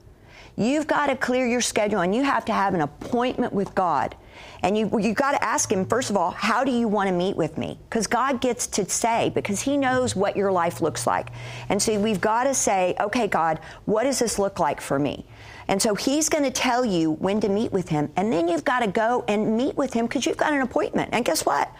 You've 0.57 0.87
got 0.87 1.07
to 1.09 1.17
clear 1.17 1.47
your 1.47 1.61
schedule, 1.61 2.01
and 2.01 2.15
you 2.15 2.23
have 2.23 2.47
to 2.47 2.55
have 2.55 2.73
an 2.73 2.81
appointment 2.81 3.53
with 3.53 3.75
God. 3.75 4.17
And 4.63 4.79
you 4.79 4.91
you 4.99 5.13
got 5.13 5.33
to 5.33 5.45
ask 5.45 5.71
Him 5.71 5.85
first 5.85 6.09
of 6.09 6.17
all, 6.17 6.31
how 6.31 6.65
do 6.65 6.73
you 6.73 6.89
want 6.89 7.09
to 7.11 7.15
meet 7.15 7.37
with 7.37 7.59
me? 7.59 7.79
Because 7.89 8.07
God 8.07 8.41
gets 8.41 8.67
to 8.69 8.89
say 8.89 9.31
because 9.35 9.61
He 9.61 9.77
knows 9.77 10.17
what 10.17 10.37
your 10.37 10.51
life 10.51 10.81
looks 10.81 11.07
like. 11.07 11.29
And 11.69 11.83
so 11.83 12.01
we've 12.01 12.21
got 12.21 12.45
to 12.45 12.55
say, 12.55 12.95
okay, 12.99 13.29
God, 13.29 13.61
what 13.85 14.05
does 14.05 14.19
this 14.19 14.39
look 14.39 14.59
like 14.59 14.81
for 14.81 14.99
me? 14.99 15.27
And 15.69 15.83
so 15.83 15.95
He's 15.95 16.31
going 16.31 16.45
to 16.45 16.51
tell 16.51 16.83
you 16.83 17.13
when 17.13 17.43
to 17.43 17.51
meet 17.51 17.73
with 17.73 17.91
Him, 17.91 18.11
and 18.17 18.33
then 18.33 18.49
you've 18.49 18.65
got 18.65 18.81
to 18.81 18.87
go 18.87 19.23
and 19.29 19.55
meet 19.55 19.77
with 19.77 19.93
Him 19.93 20.07
because 20.07 20.25
you've 20.25 20.39
got 20.39 20.55
an 20.55 20.63
appointment. 20.63 21.11
And 21.13 21.27
guess 21.27 21.45
what? 21.45 21.71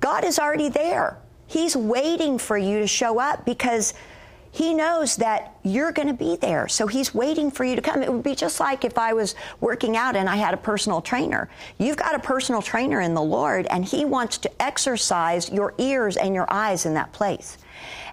God 0.00 0.22
is 0.22 0.38
already 0.38 0.68
there. 0.68 1.18
He's 1.48 1.76
waiting 1.76 2.38
for 2.38 2.56
you 2.56 2.78
to 2.78 2.86
show 2.86 3.18
up 3.18 3.44
because 3.44 3.94
he 4.56 4.72
knows 4.72 5.16
that 5.16 5.54
you're 5.64 5.92
going 5.92 6.08
to 6.08 6.14
be 6.14 6.36
there. 6.36 6.66
So 6.66 6.86
he's 6.86 7.14
waiting 7.14 7.50
for 7.50 7.62
you 7.62 7.76
to 7.76 7.82
come. 7.82 8.02
It 8.02 8.10
would 8.10 8.22
be 8.22 8.34
just 8.34 8.58
like 8.58 8.86
if 8.86 8.96
I 8.96 9.12
was 9.12 9.34
working 9.60 9.98
out 9.98 10.16
and 10.16 10.30
I 10.30 10.36
had 10.36 10.54
a 10.54 10.56
personal 10.56 11.02
trainer. 11.02 11.50
You've 11.76 11.98
got 11.98 12.14
a 12.14 12.18
personal 12.18 12.62
trainer 12.62 13.02
in 13.02 13.12
the 13.12 13.20
Lord, 13.22 13.66
and 13.66 13.84
he 13.84 14.06
wants 14.06 14.38
to 14.38 14.62
exercise 14.62 15.50
your 15.50 15.74
ears 15.76 16.16
and 16.16 16.34
your 16.34 16.46
eyes 16.50 16.86
in 16.86 16.94
that 16.94 17.12
place. 17.12 17.58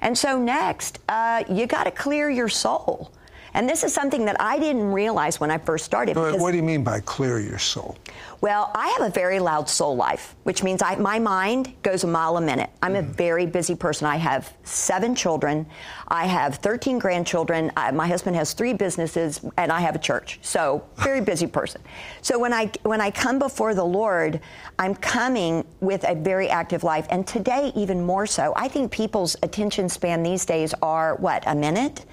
And 0.02 0.18
so 0.18 0.38
next, 0.38 1.00
uh, 1.08 1.46
you 1.50 1.66
got 1.66 1.86
to 1.86 1.92
clear 1.92 2.30
your 2.30 2.50
soul. 2.50 3.10
And 3.54 3.70
this 3.70 3.86
is 3.86 3.94
something 3.94 4.26
that 4.26 4.36
I 4.42 4.60
didn't 4.60 4.92
realize 4.92 5.40
when 5.40 5.50
I 5.50 5.60
first 5.60 5.86
started. 5.86 6.18
What 6.18 6.52
do 6.52 6.58
you 6.58 6.64
mean 6.64 6.84
by 6.84 7.00
clear 7.02 7.40
your 7.40 7.60
soul? 7.60 7.96
Well, 8.44 8.72
I 8.76 8.90
have 8.90 9.08
a 9.08 9.10
very 9.10 9.40
loud 9.40 9.70
soul 9.70 9.96
life, 9.96 10.36
which 10.44 10.64
means 10.64 10.82
I, 10.82 10.98
my 10.98 11.18
mind 11.18 11.74
goes 11.82 12.04
a 12.04 12.08
mile 12.08 12.36
a 12.36 12.42
minute. 12.42 12.70
I'm 12.82 12.94
a 12.94 13.02
mm-hmm. 13.02 13.14
very 13.14 13.46
busy 13.46 13.74
person. 13.74 14.06
I 14.06 14.18
have 14.18 14.54
seven 14.66 15.16
children. 15.16 15.66
I 16.10 16.26
have 16.26 16.56
13 16.56 17.00
grandchildren. 17.00 17.72
I, 17.78 17.92
my 17.92 18.06
husband 18.06 18.36
has 18.36 18.52
three 18.52 18.74
businesses, 18.74 19.40
and 19.58 19.72
I 19.72 19.80
have 19.80 19.96
a 19.96 19.98
church. 19.98 20.40
So, 20.42 20.84
very 20.98 21.22
busy 21.32 21.48
person. 21.48 21.80
So 22.22 22.38
when 22.38 22.52
I 22.52 22.70
when 22.82 23.00
I 23.00 23.12
come 23.12 23.40
before 23.40 23.74
the 23.76 23.86
Lord, 23.86 24.42
I'm 24.78 24.96
coming 24.96 25.64
with 25.80 26.04
a 26.04 26.14
very 26.14 26.50
active 26.50 26.84
life, 26.84 27.08
and 27.10 27.26
today 27.26 27.72
even 27.78 28.06
more 28.06 28.28
so. 28.28 28.52
I 28.58 28.68
think 28.68 28.92
people's 28.92 29.38
attention 29.42 29.88
span 29.88 30.22
these 30.22 30.46
days 30.46 30.74
are 30.82 31.16
what 31.16 31.46
a 31.48 31.56
minute. 31.56 32.06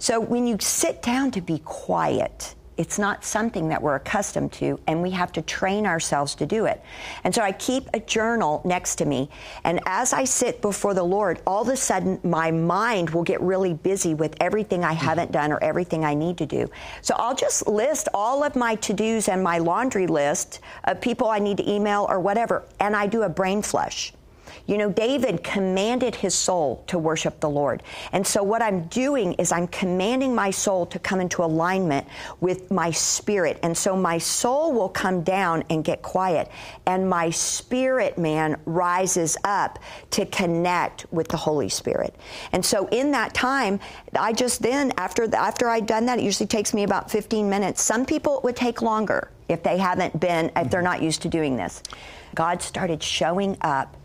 So 0.00 0.18
when 0.18 0.48
you 0.48 0.56
sit 0.58 1.00
down 1.00 1.30
to 1.30 1.40
be 1.40 1.60
quiet 1.60 2.56
it's 2.76 2.98
not 2.98 3.24
something 3.24 3.68
that 3.68 3.80
we're 3.80 3.96
accustomed 3.96 4.52
to, 4.52 4.78
and 4.86 5.02
we 5.02 5.10
have 5.10 5.32
to 5.32 5.42
train 5.42 5.86
ourselves 5.86 6.34
to 6.36 6.46
do 6.46 6.66
it. 6.66 6.82
And 7.24 7.34
so 7.34 7.42
I 7.42 7.52
keep 7.52 7.88
a 7.94 8.00
journal 8.00 8.60
next 8.64 8.96
to 8.96 9.04
me, 9.04 9.30
and 9.64 9.80
as 9.86 10.12
I 10.12 10.24
sit 10.24 10.60
before 10.60 10.94
the 10.94 11.02
Lord, 11.02 11.40
all 11.46 11.62
of 11.62 11.68
a 11.68 11.76
sudden 11.76 12.20
my 12.22 12.50
mind 12.50 13.10
will 13.10 13.22
get 13.22 13.40
really 13.40 13.74
busy 13.74 14.14
with 14.14 14.36
everything 14.40 14.84
I 14.84 14.94
mm-hmm. 14.94 15.06
haven't 15.06 15.32
done 15.32 15.52
or 15.52 15.62
everything 15.62 16.04
I 16.04 16.14
need 16.14 16.38
to 16.38 16.46
do. 16.46 16.68
So 17.02 17.14
I'll 17.18 17.34
just 17.34 17.66
list 17.66 18.08
all 18.12 18.44
of 18.44 18.56
my 18.56 18.74
to 18.76 18.92
dos 18.92 19.28
and 19.28 19.42
my 19.42 19.58
laundry 19.58 20.06
list 20.06 20.60
of 20.84 21.00
people 21.00 21.28
I 21.28 21.38
need 21.38 21.56
to 21.58 21.70
email 21.70 22.06
or 22.08 22.20
whatever, 22.20 22.64
and 22.80 22.94
I 22.94 23.06
do 23.06 23.22
a 23.22 23.28
brain 23.28 23.62
flush. 23.62 24.12
You 24.66 24.78
know, 24.78 24.90
David 24.90 25.44
commanded 25.44 26.16
his 26.16 26.34
soul 26.34 26.82
to 26.88 26.98
worship 26.98 27.40
the 27.40 27.48
Lord. 27.48 27.82
And 28.12 28.26
so 28.26 28.42
what 28.42 28.62
I'm 28.62 28.84
doing 28.86 29.34
is 29.34 29.52
I'm 29.52 29.68
commanding 29.68 30.34
my 30.34 30.50
soul 30.50 30.86
to 30.86 30.98
come 30.98 31.20
into 31.20 31.44
alignment 31.44 32.06
with 32.40 32.70
my 32.70 32.90
spirit. 32.90 33.58
And 33.62 33.76
so 33.76 33.96
my 33.96 34.18
soul 34.18 34.72
will 34.72 34.88
come 34.88 35.22
down 35.22 35.62
and 35.70 35.84
get 35.84 36.02
quiet. 36.02 36.50
And 36.84 37.08
my 37.08 37.30
spirit 37.30 38.18
man 38.18 38.60
rises 38.66 39.36
up 39.44 39.78
to 40.10 40.26
connect 40.26 41.06
with 41.12 41.28
the 41.28 41.36
Holy 41.36 41.68
Spirit. 41.68 42.14
And 42.52 42.64
so 42.64 42.88
in 42.88 43.12
that 43.12 43.34
time, 43.34 43.78
I 44.18 44.32
just 44.32 44.62
then, 44.62 44.92
after, 44.96 45.28
the, 45.28 45.38
after 45.38 45.68
I'd 45.68 45.86
done 45.86 46.06
that, 46.06 46.18
it 46.18 46.24
usually 46.24 46.46
takes 46.48 46.74
me 46.74 46.82
about 46.82 47.10
15 47.10 47.48
minutes. 47.48 47.82
Some 47.82 48.04
people 48.04 48.38
it 48.38 48.44
would 48.44 48.56
take 48.56 48.82
longer 48.82 49.30
if 49.48 49.62
they 49.62 49.78
haven't 49.78 50.18
been, 50.18 50.50
if 50.56 50.70
they're 50.70 50.80
mm-hmm. 50.80 50.84
not 50.84 51.02
used 51.02 51.22
to 51.22 51.28
doing 51.28 51.56
this. 51.56 51.82
God 52.34 52.62
started 52.62 53.02
showing 53.02 53.56
up 53.60 53.96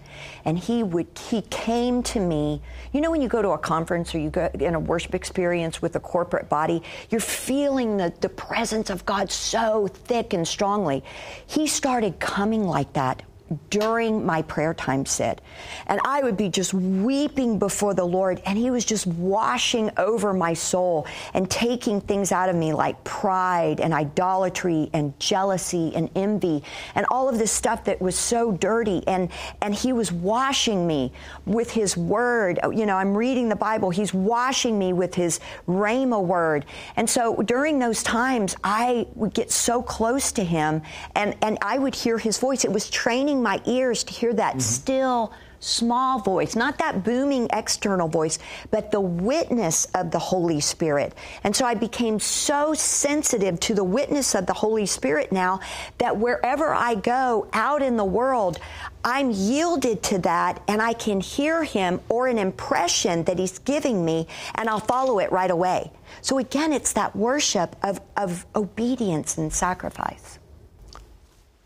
and 0.45 0.57
he 0.57 0.83
would 0.83 1.07
he 1.29 1.41
came 1.43 2.03
to 2.03 2.19
me. 2.19 2.61
You 2.91 3.01
know 3.01 3.11
when 3.11 3.21
you 3.21 3.27
go 3.27 3.41
to 3.41 3.49
a 3.49 3.57
conference 3.57 4.13
or 4.13 4.19
you 4.19 4.29
go 4.29 4.49
in 4.53 4.75
a 4.75 4.79
worship 4.79 5.15
experience 5.15 5.81
with 5.81 5.95
a 5.95 5.99
corporate 5.99 6.49
body 6.49 6.83
you're 7.09 7.21
feeling 7.21 7.97
the, 7.97 8.13
the 8.21 8.29
presence 8.29 8.89
of 8.89 9.05
god 9.05 9.31
so 9.31 9.87
thick 9.87 10.33
and 10.33 10.47
strongly. 10.47 11.03
He 11.47 11.67
started 11.67 12.19
coming 12.19 12.63
like 12.63 12.93
that 12.93 13.23
during 13.69 14.25
my 14.25 14.41
prayer 14.43 14.73
time 14.73 15.05
Sid. 15.05 15.41
And 15.87 15.99
I 16.05 16.21
would 16.21 16.37
be 16.37 16.49
just 16.49 16.73
weeping 16.73 17.59
before 17.59 17.93
the 17.93 18.05
Lord, 18.05 18.41
and 18.45 18.57
He 18.57 18.71
was 18.71 18.85
just 18.85 19.07
washing 19.07 19.91
over 19.97 20.33
my 20.33 20.53
soul 20.53 21.05
and 21.33 21.49
taking 21.49 22.01
things 22.01 22.31
out 22.31 22.49
of 22.49 22.55
me 22.55 22.73
like 22.73 23.03
pride 23.03 23.79
and 23.79 23.93
idolatry 23.93 24.89
and 24.93 25.17
jealousy 25.19 25.91
and 25.95 26.09
envy 26.15 26.63
and 26.95 27.05
all 27.09 27.27
of 27.27 27.37
this 27.37 27.51
stuff 27.51 27.83
that 27.85 28.01
was 28.01 28.15
so 28.15 28.51
dirty. 28.51 29.03
And, 29.07 29.29
and 29.61 29.73
He 29.73 29.93
was 29.93 30.11
washing 30.11 30.87
me 30.87 31.11
with 31.45 31.71
His 31.71 31.97
Word. 31.97 32.59
Oh, 32.63 32.69
you 32.69 32.85
know, 32.85 32.97
I'm 32.97 33.15
reading 33.15 33.49
the 33.49 33.55
Bible, 33.55 33.89
He's 33.89 34.13
washing 34.13 34.77
me 34.77 34.93
with 34.93 35.15
His 35.15 35.39
Rhema 35.67 36.23
Word. 36.23 36.65
And 36.95 37.09
so 37.09 37.35
during 37.37 37.79
those 37.79 38.03
times, 38.03 38.55
I 38.63 39.07
would 39.15 39.33
get 39.33 39.51
so 39.51 39.81
close 39.81 40.31
to 40.33 40.43
Him 40.43 40.81
and, 41.15 41.35
and 41.41 41.57
I 41.61 41.77
would 41.77 41.95
hear 41.95 42.17
His 42.17 42.37
voice. 42.37 42.63
It 42.63 42.71
was 42.71 42.89
training 42.89 43.40
my 43.41 43.61
ears 43.65 44.03
to 44.05 44.13
hear 44.13 44.33
that 44.33 44.51
mm-hmm. 44.51 44.59
still 44.59 45.33
small 45.61 46.19
voice, 46.19 46.55
not 46.55 46.79
that 46.79 47.03
booming 47.03 47.47
external 47.53 48.07
voice, 48.07 48.39
but 48.71 48.91
the 48.91 48.99
witness 48.99 49.85
of 49.93 50.11
the 50.11 50.19
Holy 50.19 50.59
Spirit. 50.59 51.13
And 51.43 51.55
so 51.55 51.65
I 51.65 51.75
became 51.75 52.19
so 52.19 52.73
sensitive 52.73 53.59
to 53.61 53.75
the 53.75 53.83
witness 53.83 54.35
of 54.35 54.47
the 54.47 54.53
Holy 54.53 54.87
Spirit 54.87 55.31
now 55.31 55.61
that 55.99 56.17
wherever 56.17 56.73
I 56.73 56.95
go 56.95 57.47
out 57.53 57.81
in 57.81 57.95
the 57.95 58.05
world, 58.05 58.59
I'm 59.05 59.31
yielded 59.31 60.03
to 60.03 60.17
that 60.19 60.61
and 60.67 60.81
I 60.81 60.93
can 60.93 61.21
hear 61.21 61.63
him 61.63 62.01
or 62.09 62.27
an 62.27 62.37
impression 62.37 63.23
that 63.25 63.39
he's 63.39 63.59
giving 63.59 64.03
me 64.03 64.27
and 64.55 64.67
I'll 64.67 64.79
follow 64.79 65.19
it 65.19 65.31
right 65.31 65.49
away. 65.49 65.91
So 66.21 66.39
again, 66.39 66.73
it's 66.73 66.93
that 66.93 67.15
worship 67.15 67.75
of, 67.83 68.01
of 68.17 68.45
obedience 68.55 69.37
and 69.37 69.53
sacrifice. 69.53 70.39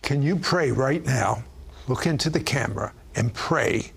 Can 0.02 0.22
you 0.22 0.36
pray 0.36 0.72
right 0.72 1.04
now? 1.04 1.44
Look 1.88 2.06
into 2.06 2.30
the 2.30 2.40
camera 2.40 2.94
and 3.16 3.34
pray 3.34 3.92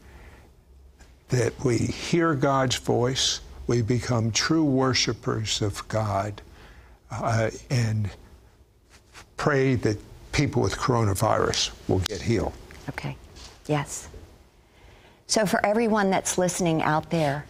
that 1.29 1.53
we 1.65 1.79
hear 1.79 2.35
God's 2.35 2.77
voice, 2.77 3.41
we 3.67 3.83
become 3.83 4.31
true 4.33 4.65
worshipers 4.65 5.61
of 5.61 5.87
God, 5.89 6.41
uh, 7.11 7.51
and 7.71 8.11
pray 9.37 9.75
that 9.75 9.99
people 10.33 10.63
with 10.63 10.77
coronavirus 10.77 11.73
will 11.89 12.01
get 12.01 12.23
healed. 12.23 12.53
Okay. 12.89 13.17
Yes. 13.67 14.09
So, 15.27 15.45
for 15.45 15.65
everyone 15.65 16.11
that's 16.11 16.39
listening 16.39 16.83
out 16.83 17.11
there, 17.11 17.45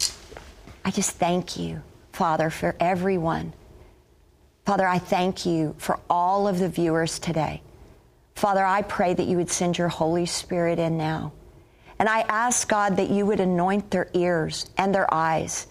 I 0.85 0.91
just 0.91 1.13
thank 1.13 1.57
you, 1.57 1.83
Father, 2.13 2.51
for 2.51 2.75
everyone. 2.81 3.53
Father, 4.65 4.87
I 4.87 4.99
thank 4.99 5.47
you 5.47 5.75
for 5.79 5.99
all 6.11 6.49
of 6.49 6.59
the 6.59 6.69
viewers 6.69 7.19
today. 7.19 7.63
Father, 8.39 8.65
I 8.65 8.83
pray 8.83 9.15
that 9.15 9.27
you 9.27 9.37
would 9.37 9.51
send 9.51 9.77
your 9.77 9.89
Holy 9.89 10.25
Spirit 10.25 10.79
in 10.79 10.97
now. 10.97 11.33
And 11.99 12.09
I 12.09 12.21
ask, 12.21 12.69
God, 12.69 12.97
that 12.99 13.11
you 13.11 13.27
would 13.27 13.41
anoint 13.41 13.91
their 13.91 14.09
ears 14.15 14.71
and 14.79 14.95
their 14.95 15.13
eyes. 15.13 15.67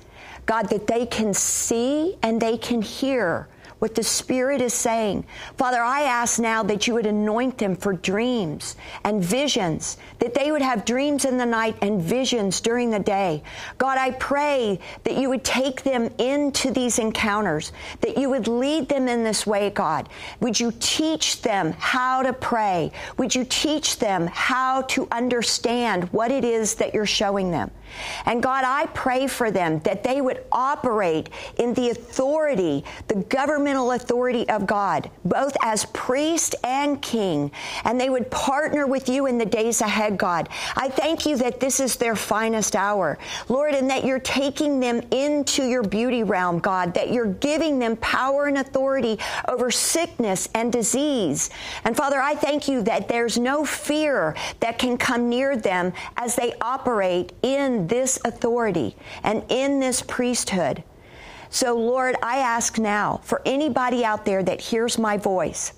God, 0.45 0.67
that 0.71 0.86
they 0.86 1.06
can 1.06 1.34
see 1.34 2.17
and 2.21 2.41
they 2.41 2.58
can 2.58 2.82
hear 2.82 3.47
what 3.80 3.96
the 3.96 4.04
Spirit 4.04 4.62
is 4.62 4.74
saying. 4.74 5.26
Father, 5.58 5.82
I 5.82 6.04
ask 6.04 6.40
now 6.40 6.63
that 6.63 6.88
you 6.88 6.96
would 6.96 7.06
anoint 7.06 7.58
them 7.58 7.76
for 7.76 7.94
dreams 7.94 8.76
and 9.04 9.24
visions, 9.24 9.98
that 10.20 10.34
they 10.34 10.52
would 10.52 10.62
have 10.62 10.86
dreams 10.86 11.26
in 11.26 11.38
the 11.38 11.46
night 11.46 11.78
and 11.82 12.02
visions 12.02 12.60
during 12.62 12.90
the 12.90 13.00
day. 13.00 13.44
God, 13.78 13.98
I 13.98 14.12
pray 14.12 14.80
that 15.04 15.18
you 15.18 15.30
would 15.30 15.44
take 15.44 15.84
them 15.84 16.10
into 16.18 16.72
these 16.72 17.00
encounters, 17.00 17.72
that 18.02 18.18
you 18.18 18.30
would 18.30 18.48
lead 18.48 18.90
them 18.90 19.08
in 19.08 19.24
this 19.24 19.46
way, 19.46 19.70
God. 19.70 20.10
Would 20.40 20.60
you 20.60 20.74
teach 20.80 21.42
them 21.42 21.74
how 21.78 22.24
to 22.24 22.34
pray? 22.34 22.92
Would 23.18 23.36
you 23.36 23.46
teach 23.46 24.00
them 24.00 24.28
how 24.28 24.82
to 24.84 25.08
understand 25.12 26.06
what 26.06 26.32
it 26.32 26.44
is 26.44 26.76
that 26.76 26.94
you're 26.94 27.06
showing 27.06 27.52
them? 27.52 27.72
And 28.26 28.44
God, 28.44 28.63
I 28.66 28.88
pray 28.88 29.28
for 29.28 29.52
them 29.52 29.80
that 29.80 30.04
they 30.04 30.22
would 30.22 30.44
operate 30.52 31.30
in 31.58 31.74
the 31.74 31.90
authority, 31.90 32.84
the 33.08 33.16
authority 33.75 34.47
of 34.49 34.65
God, 34.65 35.10
both 35.25 35.58
as 35.62 35.86
priest 35.86 36.56
and 36.63 37.01
king, 37.01 37.51
and 37.84 37.99
they 37.99 38.10
would 38.10 38.32
partner 38.32 38.88
with 38.88 39.10
you 39.10 39.25
in 39.25 39.38
the 39.38 39.45
days 39.45 39.82
ahead, 39.82 40.17
God. 40.17 40.47
I 40.75 40.89
thank 40.89 41.25
you 41.25 41.36
that 41.38 41.60
this 41.60 41.80
is 41.80 41.95
their 41.95 42.15
finest 42.15 42.75
hour, 42.75 43.17
Lord, 43.49 43.73
and 43.73 43.89
that 43.89 44.06
you're 44.06 44.19
taking 44.19 44.80
them 44.80 45.01
into 45.12 45.63
your 45.63 45.84
beauty 45.84 46.23
realm, 46.23 46.60
God, 46.60 46.93
that 46.93 47.12
you're 47.12 47.34
giving 47.34 47.80
them 47.80 47.97
power 47.97 48.45
and 48.45 48.60
authority 48.60 49.19
over 49.47 49.71
sickness 49.71 50.47
and 50.53 50.71
disease. 50.71 51.49
And 51.84 51.97
Father, 51.97 52.21
I 52.21 52.36
thank 52.36 52.67
you 52.67 52.84
that 52.84 53.10
there's 53.10 53.38
no 53.38 53.65
fear 53.65 54.36
that 54.60 54.77
can 54.80 54.97
come 54.97 55.30
near 55.30 55.58
them 55.58 55.93
as 56.15 56.36
they 56.36 56.53
operate 56.62 57.34
in 57.41 57.88
this 57.88 58.19
authority 58.23 58.95
and 59.23 59.43
in 59.49 59.80
this 59.80 60.01
priesthood. 60.01 60.84
So, 61.50 61.76
Lord, 61.76 62.16
I 62.22 62.38
ask 62.40 62.78
now 62.78 63.22
for 63.24 63.42
anybody 63.46 64.04
out 64.04 64.26
there 64.26 64.44
that 64.44 64.62
hears 64.62 64.98
my 64.98 65.18
voice 65.18 65.74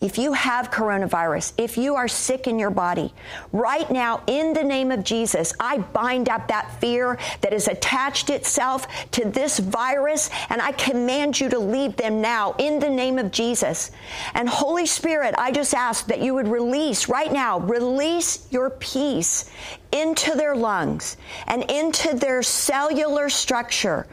if 0.00 0.18
you 0.18 0.34
have 0.34 0.70
coronavirus, 0.70 1.54
if 1.56 1.78
you 1.78 1.94
are 1.94 2.06
sick 2.06 2.46
in 2.46 2.58
your 2.58 2.70
body, 2.70 3.14
right 3.52 3.90
now, 3.90 4.22
in 4.26 4.52
the 4.52 4.62
name 4.62 4.90
of 4.90 5.02
Jesus, 5.02 5.54
I 5.58 5.78
bind 5.78 6.28
up 6.28 6.48
that 6.48 6.80
fear 6.80 7.18
that 7.40 7.52
has 7.52 7.66
attached 7.66 8.28
itself 8.28 8.86
to 9.12 9.24
this 9.24 9.58
virus, 9.58 10.28
and 10.50 10.60
I 10.60 10.72
command 10.72 11.40
you 11.40 11.48
to 11.48 11.58
leave 11.58 11.96
them 11.96 12.20
now 12.20 12.54
in 12.58 12.78
the 12.78 12.90
name 12.90 13.18
of 13.18 13.30
Jesus. 13.30 13.90
And 14.34 14.48
Holy 14.48 14.86
Spirit, 14.86 15.34
I 15.38 15.50
just 15.50 15.72
ask 15.72 16.06
that 16.08 16.20
you 16.20 16.34
would 16.34 16.48
release 16.48 17.08
right 17.08 17.32
now, 17.32 17.58
release 17.60 18.46
your 18.50 18.70
peace 18.70 19.50
into 19.96 20.32
their 20.34 20.54
lungs 20.54 21.16
and 21.46 21.70
into 21.70 22.16
their 22.16 22.42
cellular 22.42 23.28
structure. 23.28 24.06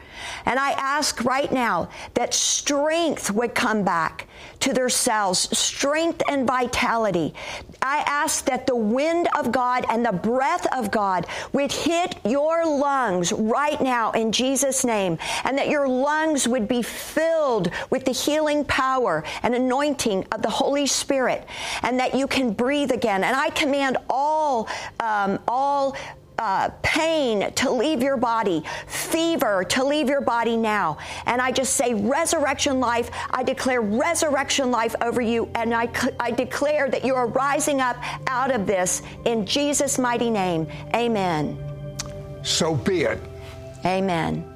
And 0.46 0.58
I 0.58 0.70
ask 0.72 1.24
right 1.24 1.52
now 1.52 1.88
that 2.14 2.32
strength 2.34 3.30
would 3.30 3.54
come 3.54 3.84
back 3.84 4.26
to 4.60 4.72
their 4.72 4.88
cells, 4.88 5.40
strength 5.56 6.22
and 6.28 6.46
vitality. 6.46 7.34
I 7.82 7.98
ask 8.06 8.46
that 8.46 8.66
the 8.66 8.76
wind 8.76 9.28
of 9.36 9.52
God 9.52 9.84
and 9.90 10.06
the 10.06 10.12
breath 10.12 10.66
of 10.74 10.90
God 10.90 11.26
would 11.52 11.70
hit 11.70 12.16
your 12.24 12.64
lungs 12.64 13.30
right 13.32 13.78
now 13.82 14.12
in 14.12 14.32
Jesus' 14.32 14.84
name, 14.84 15.18
and 15.44 15.58
that 15.58 15.68
your 15.68 15.86
lungs 15.86 16.48
would 16.48 16.66
be 16.66 16.80
filled 16.80 17.70
with 17.90 18.06
the 18.06 18.12
healing 18.12 18.64
power 18.64 19.22
and 19.42 19.54
anointing 19.54 20.26
of 20.32 20.40
the 20.40 20.48
Holy 20.48 20.86
Spirit, 20.86 21.46
and 21.82 22.00
that 22.00 22.14
you 22.14 22.26
can 22.26 22.54
breathe 22.54 22.90
again. 22.90 23.22
And 23.22 23.36
I 23.36 23.50
command 23.50 23.98
all, 24.08 24.68
um, 25.00 25.38
all 25.46 25.73
uh, 26.38 26.70
pain 26.82 27.52
to 27.54 27.70
leave 27.70 28.02
your 28.02 28.16
body, 28.16 28.62
fever 28.86 29.64
to 29.64 29.84
leave 29.84 30.08
your 30.08 30.20
body 30.20 30.56
now. 30.56 30.98
And 31.26 31.40
I 31.40 31.52
just 31.52 31.74
say 31.74 31.94
resurrection 31.94 32.80
life. 32.80 33.10
I 33.30 33.42
declare 33.42 33.80
resurrection 33.80 34.70
life 34.70 34.94
over 35.00 35.20
you. 35.20 35.48
And 35.54 35.74
I, 35.74 35.88
I 36.18 36.30
declare 36.30 36.88
that 36.90 37.04
you 37.04 37.14
are 37.14 37.26
rising 37.28 37.80
up 37.80 37.96
out 38.26 38.50
of 38.50 38.66
this 38.66 39.02
in 39.24 39.46
Jesus' 39.46 39.98
mighty 39.98 40.30
name. 40.30 40.66
Amen. 40.94 41.58
So 42.42 42.74
be 42.74 43.02
it. 43.02 43.20
Amen. 43.84 44.53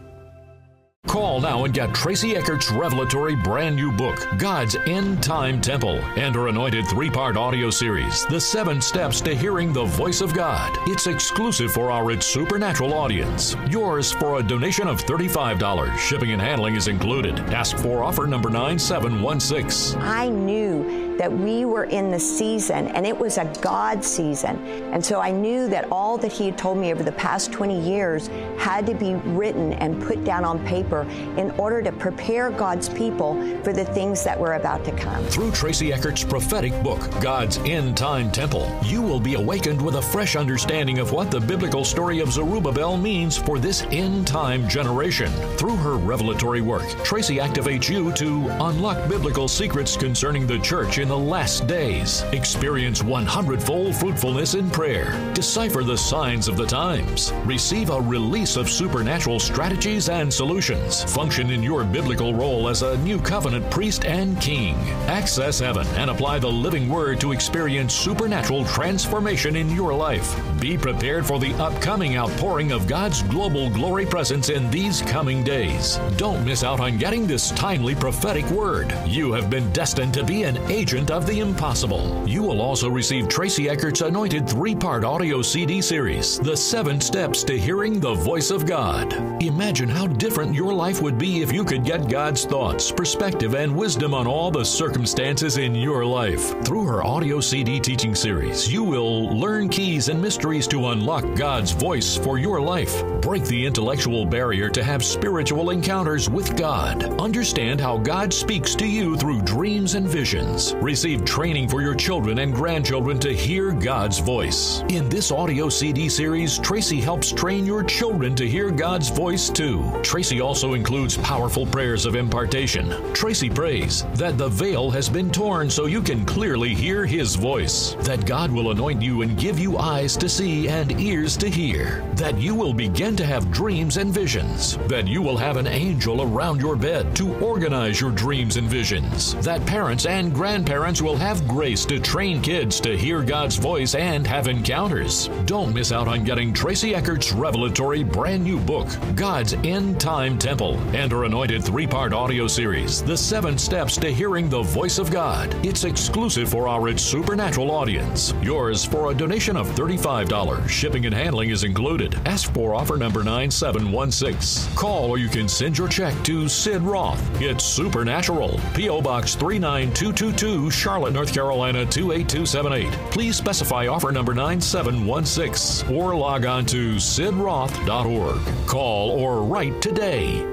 Call 1.09 1.41
now 1.41 1.65
and 1.65 1.73
get 1.73 1.95
Tracy 1.95 2.37
Eckert's 2.37 2.71
revelatory 2.71 3.35
brand 3.35 3.75
new 3.75 3.91
book, 3.91 4.29
God's 4.37 4.77
End 4.87 5.23
Time 5.23 5.59
Temple, 5.59 5.97
and 6.19 6.35
her 6.35 6.49
anointed 6.49 6.87
three 6.87 7.09
part 7.09 7.35
audio 7.35 7.71
series, 7.71 8.27
The 8.27 8.39
Seven 8.39 8.83
Steps 8.83 9.23
to 9.23 9.35
Hearing 9.35 9.73
the 9.73 9.87
Voice 9.87 10.21
of 10.21 10.35
God. 10.35 10.79
It's 10.87 11.07
exclusive 11.07 11.73
for 11.73 11.91
our 11.91 12.11
It's 12.11 12.27
Supernatural 12.27 12.93
audience. 12.93 13.57
Yours 13.71 14.13
for 14.13 14.39
a 14.39 14.43
donation 14.43 14.87
of 14.87 15.03
$35. 15.03 15.97
Shipping 15.97 16.33
and 16.33 16.43
handling 16.43 16.77
is 16.77 16.89
included. 16.89 17.41
Ask 17.55 17.79
for 17.79 18.05
offer 18.05 18.27
number 18.27 18.51
9716. 18.51 19.99
I 20.03 20.29
knew 20.29 21.08
that 21.19 21.33
we 21.33 21.65
were 21.65 21.85
in 21.85 22.11
the 22.11 22.19
season 22.19 22.89
and 22.89 23.07
it 23.07 23.17
was 23.17 23.39
a 23.39 23.45
God 23.61 24.05
season. 24.05 24.57
And 24.93 25.05
so 25.05 25.21
I 25.21 25.31
knew 25.31 25.69
that 25.69 25.89
all 25.91 26.17
that 26.19 26.33
He 26.33 26.47
had 26.47 26.57
told 26.57 26.79
me 26.79 26.93
over 26.93 27.03
the 27.03 27.13
past 27.13 27.53
20 27.53 27.79
years 27.81 28.29
had 28.59 28.87
to 28.87 28.95
be 28.95 29.15
written 29.15 29.73
and 29.75 30.01
put 30.03 30.25
down 30.25 30.45
on 30.45 30.65
paper 30.65 31.03
in 31.37 31.51
order 31.53 31.83
to 31.83 31.93
prepare 31.93 32.51
God's 32.51 32.89
people 32.89 33.35
for 33.63 33.73
the 33.73 33.85
things 33.85 34.23
that 34.25 34.39
were 34.39 34.55
about 34.55 34.85
to 34.85 34.93
come. 34.93 35.25
Through 35.27 35.51
Tracy 35.51 35.93
Eckert's 35.93 36.25
prophetic 36.25 36.73
book, 36.83 37.01
God's 37.21 37.59
End 37.59 37.97
Time 37.97 38.31
Temple, 38.31 38.71
you 38.85 39.03
will 39.03 39.21
be 39.21 39.35
awakened 39.35 39.83
with 39.83 39.97
a 39.97 40.03
fresh 40.03 40.37
understanding 40.37 40.99
of 41.01 41.13
what 41.13 41.31
the 41.31 41.41
biblical 41.41 41.85
story 41.85 42.21
of 42.21 42.33
Zerubbabel 42.33 42.97
means 42.97 43.37
for 43.37 43.59
this 43.59 43.83
end 43.91 44.27
time 44.27 44.69
generation. 44.69 45.31
Through 45.57 45.77
her 45.77 45.97
revelatory 45.97 46.61
work, 46.61 46.87
Tracy 47.05 47.37
activates 47.37 47.89
you 47.89 48.13
to 48.13 48.49
unlock 48.61 49.09
biblical 49.09 49.49
secrets 49.49 49.97
concerning 49.97 50.47
the 50.47 50.59
church 50.61 50.99
in 50.99 51.08
the 51.09 51.19
last 51.19 51.67
days, 51.67 52.23
experience 52.33 53.03
100 53.03 53.63
fold 53.63 53.97
fruitfulness 53.97 54.55
in 54.55 54.71
prayer, 54.71 55.33
decipher 55.33 55.83
the 55.83 55.97
signs 55.97 56.49
of 56.49 56.57
the 56.57 56.67
times, 56.67 57.33
receive 57.45 57.91
a 57.91 58.01
release 58.01 58.57
of 58.57 58.69
supernatural 58.69 59.41
strategies 59.41 60.09
and 60.11 60.33
solutions, 60.33 61.03
function 61.05 61.51
in 61.51 61.63
your 61.63 61.83
biblical 61.85 62.35
role 62.35 62.69
as 62.69 62.83
a 62.83 62.99
new 62.99 63.19
covenant 63.19 63.69
priest 63.71 64.05
and 64.05 64.39
king, 64.41 64.75
access 65.09 65.59
heaven 65.59 65.87
and 65.97 66.11
apply 66.11 66.39
the 66.39 66.47
living 66.47 66.89
word 66.89 67.21
to 67.21 67.33
experience 67.33 67.95
supernatural 67.95 68.65
transformation 68.67 69.57
in 69.57 69.71
your 69.71 69.95
life. 69.95 70.39
Be 70.61 70.77
prepared 70.77 71.25
for 71.25 71.39
the 71.39 71.55
upcoming 71.55 72.17
outpouring 72.17 72.73
of 72.73 72.87
God's 72.87 73.23
global 73.23 73.71
glory 73.71 74.05
presence 74.05 74.51
in 74.51 74.71
these 74.71 75.01
coming 75.03 75.43
days. 75.43 75.99
Don't 76.17 76.45
miss 76.45 76.63
out 76.63 76.81
on 76.81 76.99
getting 76.99 77.27
this 77.27 77.51
timely 77.53 77.95
prophetic 77.95 78.45
word. 78.51 78.93
You 79.07 79.33
have 79.33 79.49
been 79.49 79.73
destined 79.73 80.13
to 80.15 80.25
be 80.25 80.43
an 80.43 80.59
agent 80.71 80.98
of 80.99 81.27
the 81.27 81.39
impossible. 81.39 82.25
You 82.27 82.43
will 82.43 82.61
also 82.61 82.91
receive 82.91 83.29
Tracy 83.29 83.69
Eckert's 83.69 84.01
anointed 84.01 84.49
three 84.49 84.75
part 84.75 85.05
audio 85.05 85.41
CD 85.43 85.81
series, 85.81 86.41
The 86.41 86.57
Seven 86.57 87.01
Steps 87.01 87.45
to 87.45 87.57
Hearing 87.57 88.01
the 88.01 88.15
Voice 88.15 88.51
of 88.51 88.67
God. 88.67 89.13
Imagine 89.41 89.89
how 89.89 90.09
different 90.09 90.55
your 90.55 90.75
life 90.75 91.01
would 91.01 91.17
be 91.17 91.41
if 91.41 91.53
you 91.53 91.65
could 91.65 91.85
get 91.85 92.11
God's 92.11 92.45
thoughts, 92.45 92.91
perspective, 92.91 93.55
and 93.55 93.75
wisdom 93.75 94.13
on 94.13 94.27
all 94.27 94.51
the 94.51 94.65
circumstances 94.65 95.57
in 95.57 95.73
your 95.73 96.05
life. 96.05 96.61
Through 96.65 96.87
her 96.87 97.05
audio 97.05 97.41
CD 97.41 97.79
teaching 97.79 98.17
series, 98.17 98.71
you 98.71 98.83
will 98.83 99.31
learn 99.39 99.69
keys 99.69 100.09
and 100.09 100.21
mysteries 100.21 100.67
to 100.69 100.89
unlock 100.89 101.25
God's 101.37 101.71
voice 101.71 102.17
for 102.17 102.39
your 102.39 102.61
life, 102.61 103.05
break 103.23 103.45
the 103.45 103.65
intellectual 103.65 104.27
barrier 104.27 104.69
to 104.71 104.83
have 104.83 105.05
spiritual 105.05 105.71
encounters 105.71 106.29
with 106.29 106.57
God, 106.57 107.05
understand 107.21 107.81
how 107.81 107.99
God 107.99 108.35
speaks 108.35 108.75
to 108.75 108.87
you 108.87 109.17
through 109.17 109.43
dreams 109.43 109.95
and 109.95 110.09
visions 110.09 110.75
Receive 110.89 111.23
training 111.27 111.69
for 111.69 111.83
your 111.83 111.95
children 111.95 112.39
and 112.39 112.55
grandchildren 112.55 113.19
to 113.19 113.37
hear 113.37 113.73
God's 113.73 114.21
voice. 114.21 114.83
In 114.89 115.07
this 115.11 115.31
audio 115.31 115.69
CD 115.69 116.09
series, 116.09 116.59
Tracy 116.59 116.99
helps 116.99 117.31
train 117.31 117.67
your 117.67 117.85
children 117.85 118.35
to 118.37 118.49
hear 118.49 118.71
God's 118.71 119.11
voice 119.11 119.51
too. 119.51 119.85
Tracy 120.03 120.41
also 120.41 120.73
includes 120.73 121.19
powerful 121.19 121.67
prayers 121.67 122.07
of 122.07 122.15
impartation. 122.15 123.13
Tracy 123.13 123.51
prays 123.51 124.05
that 124.15 124.39
the 124.39 124.49
veil 124.49 124.91
has 124.91 125.11
been 125.11 125.31
torn 125.31 125.69
so 125.69 125.85
you 125.85 126.01
can 126.01 126.25
clearly 126.25 126.75
hear 126.75 127.05
His 127.05 127.35
voice, 127.35 127.93
that 128.05 128.25
God 128.25 128.51
will 128.51 128.71
anoint 128.71 129.03
you 129.03 129.21
and 129.21 129.39
give 129.39 129.59
you 129.59 129.77
eyes 129.77 130.17
to 130.17 130.27
see 130.27 130.69
and 130.69 130.99
ears 130.99 131.37
to 131.37 131.51
hear, 131.51 132.03
that 132.15 132.39
you 132.39 132.55
will 132.55 132.73
begin 132.73 133.15
to 133.17 133.27
have 133.27 133.51
dreams 133.51 133.99
and 133.99 134.11
visions, 134.11 134.79
that 134.89 135.07
you 135.07 135.21
will 135.21 135.37
have 135.37 135.59
an 135.59 135.67
angel 135.67 136.23
around 136.23 136.63
your 136.63 136.77
bed 136.77 137.15
to 137.17 137.35
organize 137.41 138.01
your 138.01 138.11
dreams 138.11 138.57
and 138.57 138.71
visions, 138.71 139.35
that 139.45 139.67
parents 139.67 140.07
and 140.07 140.33
grandparents 140.33 140.68
parents 140.69 141.01
will 141.01 141.17
have 141.17 141.49
grace 141.49 141.87
to 141.87 141.99
train 141.99 142.43
kids 142.43 142.79
to 142.79 142.95
hear 142.95 143.23
God's 143.23 143.57
voice 143.57 143.95
and 143.95 144.27
have 144.27 144.49
encounters. 144.49 145.29
Don't 145.47 145.75
miss 145.75 145.93
out 145.93 146.07
on 146.07 146.25
getting 146.25 146.53
Tracy 146.53 146.95
Eckert's 146.95 147.33
revelatory 147.33 148.05
brand 148.05 148.45
new 148.45 148.61
book, 148.61 148.87
God's 149.15 149.55
End 149.65 149.99
Time 149.99 150.39
Temple, 150.39 150.75
and 150.95 151.11
her 151.11 151.25
anointed 151.25 151.65
three 151.65 151.87
part 151.87 152.13
audio 152.13 152.47
series, 152.47 153.03
The 153.03 153.17
Seven 153.17 153.57
Steps 153.57 153.97
to 153.97 154.13
Hearing 154.13 154.51
the 154.51 154.61
Voice 154.61 154.99
of 154.99 155.11
God. 155.11 155.55
It's 155.65 155.85
exclusive 155.85 156.51
for 156.51 156.69
our 156.69 156.87
It's 156.91 157.03
Supernatural 157.03 157.71
audience. 157.71 158.35
Yours 158.43 158.85
for 158.85 159.11
a 159.11 159.15
donation 159.15 159.57
of 159.57 159.69
$35. 159.69 160.69
Shipping 160.69 161.07
and 161.07 161.15
handling 161.15 161.49
is 161.49 161.65
included. 161.65 162.15
Ask 162.27 162.53
for 162.53 162.75
offer 162.75 162.99
number 162.99 163.25
9716. 163.25 164.77
Call 164.77 165.09
or 165.09 165.17
you 165.17 165.29
can 165.29 165.49
send 165.49 165.79
your 165.79 165.89
check 165.89 166.13
to 166.25 166.47
Sid 166.47 166.83
Roth. 166.83 167.23
It's 167.41 167.65
Supernatural. 167.65 168.61
P.O. 168.75 169.01
Box 169.01 169.35
39222. 169.35 170.58
Charlotte, 170.71 171.13
North 171.13 171.33
Carolina 171.33 171.87
28278. 171.87 172.91
Please 173.11 173.37
specify 173.37 173.87
offer 173.87 174.11
number 174.11 174.35
9716 174.35 175.95
or 175.95 176.15
log 176.15 176.45
on 176.45 176.67
to 176.67 176.97
sidroth.org. 176.97 178.67
Call 178.67 179.11
or 179.11 179.43
write 179.43 179.81
today. 179.81 180.45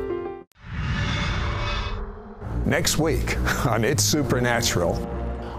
Next 2.66 2.98
week 2.98 3.38
on 3.66 3.84
It's 3.84 4.04
Supernatural. 4.04 4.96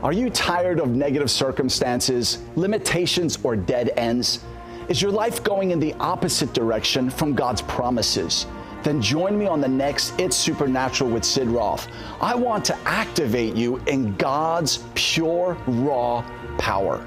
Are 0.03 0.13
you 0.13 0.31
tired 0.31 0.79
of 0.81 0.91
negative 0.91 1.31
circumstances, 1.31 2.39
limitations, 2.55 3.39
or 3.43 3.57
dead 3.57 3.93
ends? 3.97 4.45
Is 4.89 5.03
your 5.03 5.11
life 5.11 5.43
going 5.43 5.73
in 5.73 5.81
the 5.81 5.95
opposite 5.95 6.53
direction 6.53 7.11
from 7.11 7.35
God's 7.35 7.63
promises? 7.63 8.47
Then 8.87 9.03
join 9.03 9.37
me 9.37 9.47
on 9.47 9.61
the 9.61 9.67
next 9.67 10.15
It's 10.17 10.37
Supernatural 10.37 11.11
with 11.11 11.25
Sid 11.25 11.49
Roth. 11.49 11.89
I 12.21 12.37
want 12.37 12.65
to 12.67 12.79
activate 12.85 13.57
you 13.57 13.79
in 13.89 14.15
God's 14.15 14.85
pure, 14.95 15.59
raw 15.67 16.25
power. 16.57 17.05